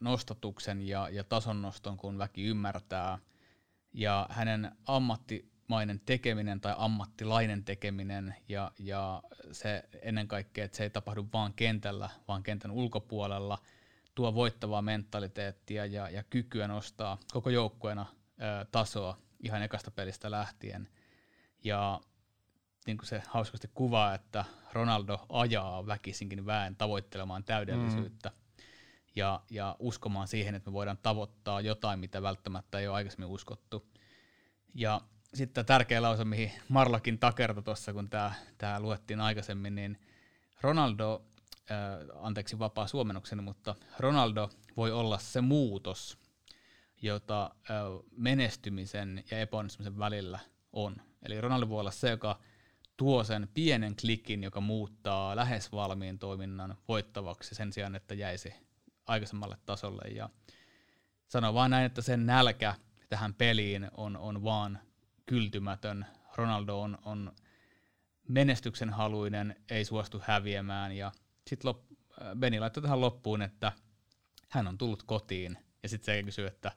[0.00, 3.18] nostatuksen ja, ja tason noston kuin väki ymmärtää.
[3.92, 4.72] Ja hänen
[5.70, 11.54] ammattimainen tekeminen tai ammattilainen tekeminen ja, ja se ennen kaikkea, että se ei tapahdu vaan
[11.54, 13.58] kentällä, vaan kentän ulkopuolella,
[14.14, 18.06] tuo voittavaa mentaliteettia ja, ja kykyä nostaa koko joukkueena
[18.72, 20.88] tasoa ihan ekasta pelistä lähtien.
[21.64, 22.00] Ja
[22.86, 28.64] niin kuin se hauskasti kuvaa, että Ronaldo ajaa väkisinkin väen tavoittelemaan täydellisyyttä mm.
[29.16, 33.86] ja, ja uskomaan siihen, että me voidaan tavoittaa jotain, mitä välttämättä ei ole aikaisemmin uskottu.
[34.74, 35.00] Ja
[35.34, 38.08] sitten tärkeä lause, mihin Marlakin takertui tuossa, kun
[38.58, 39.98] tämä luettiin aikaisemmin, niin
[40.60, 41.22] Ronaldo,
[41.70, 41.76] äh,
[42.20, 46.18] anteeksi vapaa suomennokseni, mutta Ronaldo voi olla se muutos,
[47.02, 47.76] jota äh,
[48.16, 50.38] menestymisen ja epäonnistumisen välillä
[50.72, 50.96] on.
[51.22, 52.38] Eli Ronaldo voi olla se, joka
[52.96, 58.54] tuo sen pienen klikin, joka muuttaa lähes valmiin toiminnan voittavaksi sen sijaan, että jäisi
[59.06, 60.10] aikaisemmalle tasolle.
[60.10, 60.28] Ja
[61.28, 62.74] sano vaan näin, että sen nälkä
[63.08, 64.78] tähän peliin on, on vaan
[65.30, 66.06] kyltymätön.
[66.34, 67.32] Ronaldo on, on
[68.28, 71.12] menestyksen haluinen, ei suostu häviämään ja
[71.46, 71.82] sitten lop,
[72.38, 73.72] Beni laittoi tähän loppuun, että
[74.48, 76.72] hän on tullut kotiin, ja sitten se kysyy, että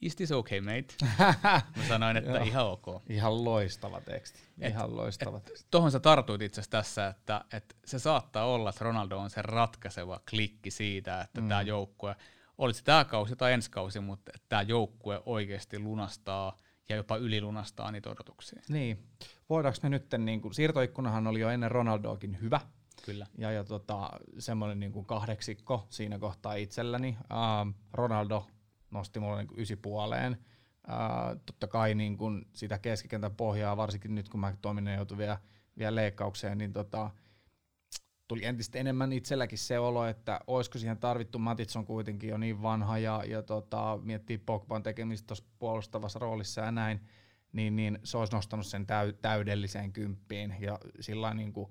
[0.00, 0.94] is this okay, mate?
[1.76, 2.86] Mä sanoin, että ihan ok.
[3.08, 4.38] Ihan loistava teksti.
[4.60, 5.66] Ihan et, loistava et, teksti.
[5.70, 9.42] Tuohon sä tartuit itse asiassa tässä, että et se saattaa olla, että Ronaldo on se
[9.42, 11.48] ratkaiseva klikki siitä, että mm.
[11.48, 12.16] tämä joukkue,
[12.58, 16.58] olisi tämä kausi tai ensi kausi, mutta tämä joukkue oikeasti lunastaa
[16.88, 18.62] ja jopa ylilunastaa niitä odotuksia.
[18.68, 19.06] Niin.
[19.50, 22.60] Voidaanko me nyt, niin kuin, siirtoikkunahan oli jo ennen Ronaldoakin hyvä,
[23.04, 23.26] Kyllä.
[23.38, 27.16] Ja, ja tota, semmoinen niin kuin kahdeksikko siinä kohtaa itselläni.
[27.20, 28.46] Uh, Ronaldo
[28.90, 30.36] nosti mulle niin ysi puoleen.
[30.88, 35.38] Uh, totta kai niin kuin sitä keskikentän pohjaa, varsinkin nyt kun mä toiminen joutui vielä,
[35.78, 37.10] vielä leikkaukseen, niin tota,
[38.28, 42.62] tuli entistä enemmän itselläkin se olo, että olisiko siihen tarvittu, Matits on kuitenkin jo niin
[42.62, 47.00] vanha ja, ja tota, miettii Pogban tekemistä tuossa puolustavassa roolissa ja näin,
[47.52, 50.56] niin, niin se olisi nostanut sen täy, täydelliseen kymppiin.
[50.60, 51.68] Ja sillä niin kuin,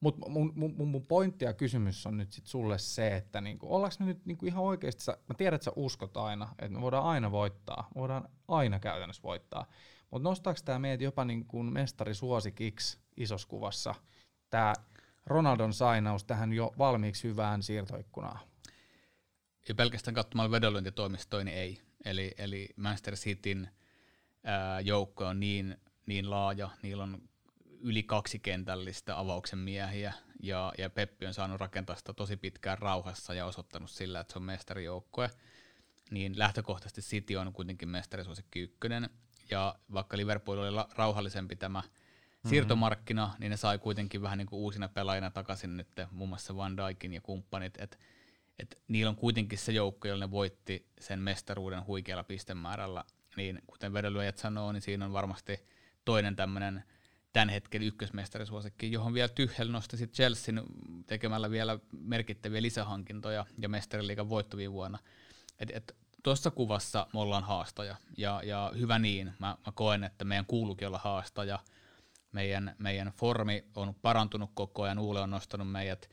[0.00, 3.96] mutta mun, mun, mun pointti ja kysymys on nyt sit sulle se, että niinku, ollaanko
[3.98, 7.04] me nyt niinku ihan oikeasti, sä, mä tiedän, että sä uskot aina, että me voidaan
[7.04, 9.66] aina voittaa, me voidaan aina käytännössä voittaa,
[10.10, 13.94] mutta nostaako tämä meidät jopa niinku mestarisuosikiksi isossa kuvassa,
[14.50, 14.72] tämä
[15.28, 18.38] Ronaldon sainaus tähän jo valmiiksi hyvään siirtoikkunaan?
[19.68, 21.80] Ja pelkästään katsomalla vedonlyöntitoimistoja, niin ei.
[22.04, 23.68] Eli, eli Manchester Cityn
[24.84, 25.76] joukko on niin,
[26.06, 27.22] niin laaja, niillä on
[27.80, 30.12] yli kaksikentällistä avauksen miehiä,
[30.42, 34.38] ja, ja Peppi on saanut rakentaa sitä tosi pitkään rauhassa ja osoittanut sillä, että se
[34.38, 35.30] on mestarijoukkue,
[36.10, 39.10] niin lähtökohtaisesti City on kuitenkin mestarisuosikki ykkönen,
[39.50, 41.82] ja vaikka Liverpool oli rauhallisempi tämä.
[42.46, 46.76] Siirtomarkkina, niin ne sai kuitenkin vähän niin kuin uusina pelaajina takaisin nyt, muun muassa Van
[46.76, 47.98] Dijkin ja kumppanit, että
[48.58, 53.04] et niillä on kuitenkin se joukko, jolla ne voitti sen mestaruuden huikealla pistemäärällä,
[53.36, 55.66] niin kuten vedonlyöjät sanoo, niin siinä on varmasti
[56.04, 56.84] toinen tämmöinen–
[57.32, 60.62] tämän hetken ykkösmestarisuosikki, johon vielä Tyhel nosti sitten Chelsean
[61.06, 64.98] tekemällä vielä merkittäviä lisähankintoja ja mestariliigan voitto vuonna.
[65.58, 69.32] Et, et, Tuossa kuvassa me ollaan haastaja, ja, ja hyvä niin.
[69.38, 71.58] Mä, mä koen, että meidän kuuluukin olla haastaja.
[72.32, 74.98] Meidän, meidän formi on parantunut koko ajan.
[74.98, 76.10] Uule on nostanut meidät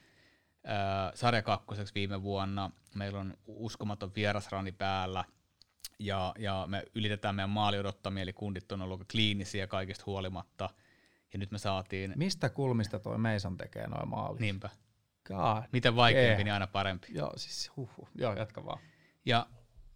[0.63, 2.72] ää, sarjakakkoseksi viime vuonna.
[2.95, 5.24] Meillä on uskomaton vierasrani päällä,
[5.99, 10.70] ja, ja me ylitetään meidän maali odottamia, eli kundit on ollut kliinisiä kaikista huolimatta–
[11.36, 12.13] ja nyt me saatiin...
[12.16, 14.39] Mistä kulmista toi Mason tekee noin maalit?
[14.39, 14.70] Niinpä.
[15.28, 15.63] God.
[15.72, 16.43] Miten vaikeampi, yeah.
[16.43, 17.07] niin aina parempi.
[17.09, 18.07] Joo, siis huhu.
[18.16, 18.80] Joo, jatka vaan.
[19.26, 19.47] Ja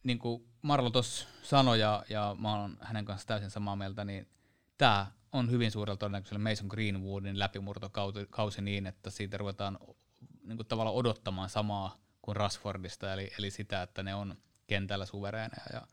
[0.03, 4.27] niin kuin Marlo tuossa sanoi, ja, ja mä oon hänen kanssa täysin samaa mieltä, niin
[4.77, 9.79] tämä on hyvin suurella todennäköisellä Mason Greenwoodin läpimurtokausi niin, että siitä ruvetaan
[10.43, 14.35] niin kuin tavallaan odottamaan samaa kuin Rashfordista, eli, eli sitä, että ne on
[14.67, 15.65] kentällä suvereeneja.
[15.73, 15.87] Ja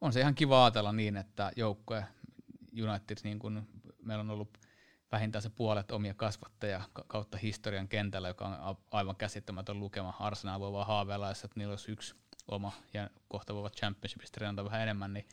[0.00, 2.04] on se ihan kiva ajatella niin, että joukkue
[2.82, 3.68] United niin kuin
[4.02, 4.58] meillä on ollut
[5.12, 10.14] vähintään se puolet omia kasvattajia kautta historian kentällä, joka on aivan käsittämätön lukema.
[10.18, 12.14] Arsenal voi vaan haaveilla, että niillä olisi yksi
[12.48, 15.28] oma ja kohta voivat championshipista treenata vähän enemmän, niin,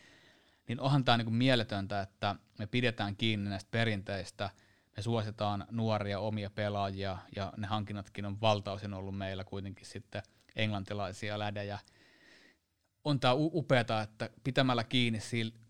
[0.70, 4.50] niin onhan tämä niinku mieletöntä, että me pidetään kiinni näistä perinteistä,
[4.98, 10.24] me suositaan nuoria omia pelaajia ja ne hankinnatkin on valtaosin ollut meillä kuitenkin sitten
[10.56, 11.80] englantilaisia lädejä.
[13.04, 15.20] On tämä upeata, että pitämällä kiinni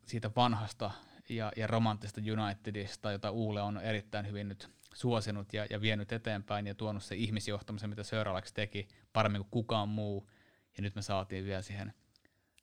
[0.05, 0.91] siitä vanhasta
[1.29, 6.67] ja, ja romanttista Unitedista, jota Uule on erittäin hyvin nyt suosinut ja, ja vienyt eteenpäin
[6.67, 10.29] ja tuonut se ihmisjohtamisen, mitä Sir Alex teki paremmin kuin kukaan muu.
[10.77, 11.93] Ja nyt me saatiin vielä siihen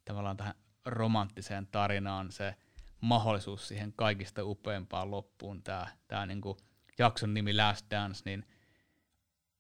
[0.05, 0.55] tavallaan tähän
[0.87, 2.55] romanttiseen tarinaan se
[3.01, 6.57] mahdollisuus siihen kaikista upeimpaan loppuun, tämä tää niinku
[6.99, 8.47] jakson nimi Last Dance, niin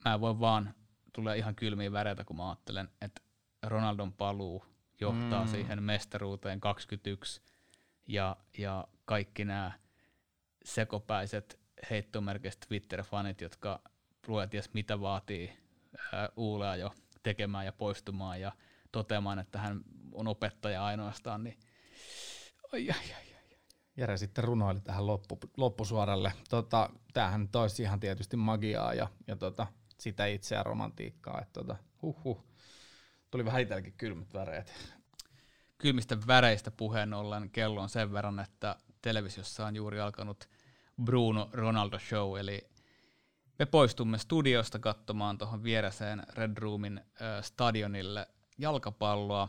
[0.04, 0.74] mä voin vaan,
[1.12, 3.22] tulee ihan kylmiä väreitä, kun mä ajattelen, että
[3.62, 4.64] Ronaldon paluu
[5.00, 5.50] johtaa mm.
[5.50, 7.42] siihen mestaruuteen 21
[8.08, 9.72] ja, ja kaikki nämä
[10.64, 11.60] sekopäiset
[11.90, 13.80] heittomerkiset Twitter-fanit, jotka
[14.26, 15.56] luet ties mitä vaatii
[16.12, 18.52] ää, Uulea jo tekemään ja poistumaan ja
[18.92, 19.80] toteamaan, että hän
[20.16, 21.58] on opettaja ainoastaan, niin
[22.72, 23.58] ai, ai, ai, ai.
[23.96, 26.32] Jere sitten runoili tähän loppu, loppusuoralle.
[26.50, 29.66] Tota, tämähän toisi ihan tietysti magiaa ja, ja tota,
[29.98, 31.40] sitä itseä romantiikkaa.
[31.40, 32.44] Että tota, huh, huh.
[33.30, 34.96] Tuli vähän itselläkin kylmät väreet
[35.78, 40.48] kylmistä väreistä puheen ollen kello on sen verran, että televisiossa on juuri alkanut
[41.04, 42.70] Bruno Ronaldo Show, eli
[43.58, 48.26] me poistumme studiosta katsomaan tuohon viereseen Red Roomin äh, stadionille
[48.58, 49.48] jalkapalloa.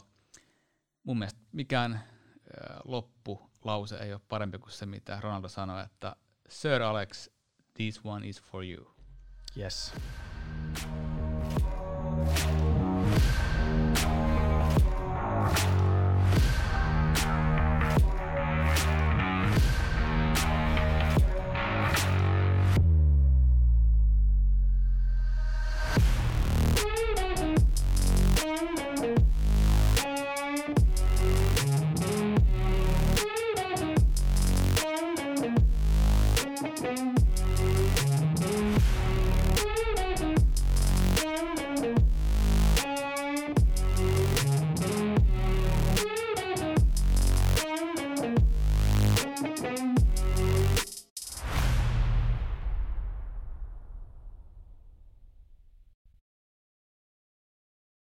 [1.08, 2.03] Mun mielestä mikään
[2.84, 6.16] loppulause ei ole parempi kuin se, mitä Ronaldo sanoi, että
[6.49, 7.30] Sir Alex,
[7.74, 8.95] this one is for you.
[9.58, 9.93] Yes.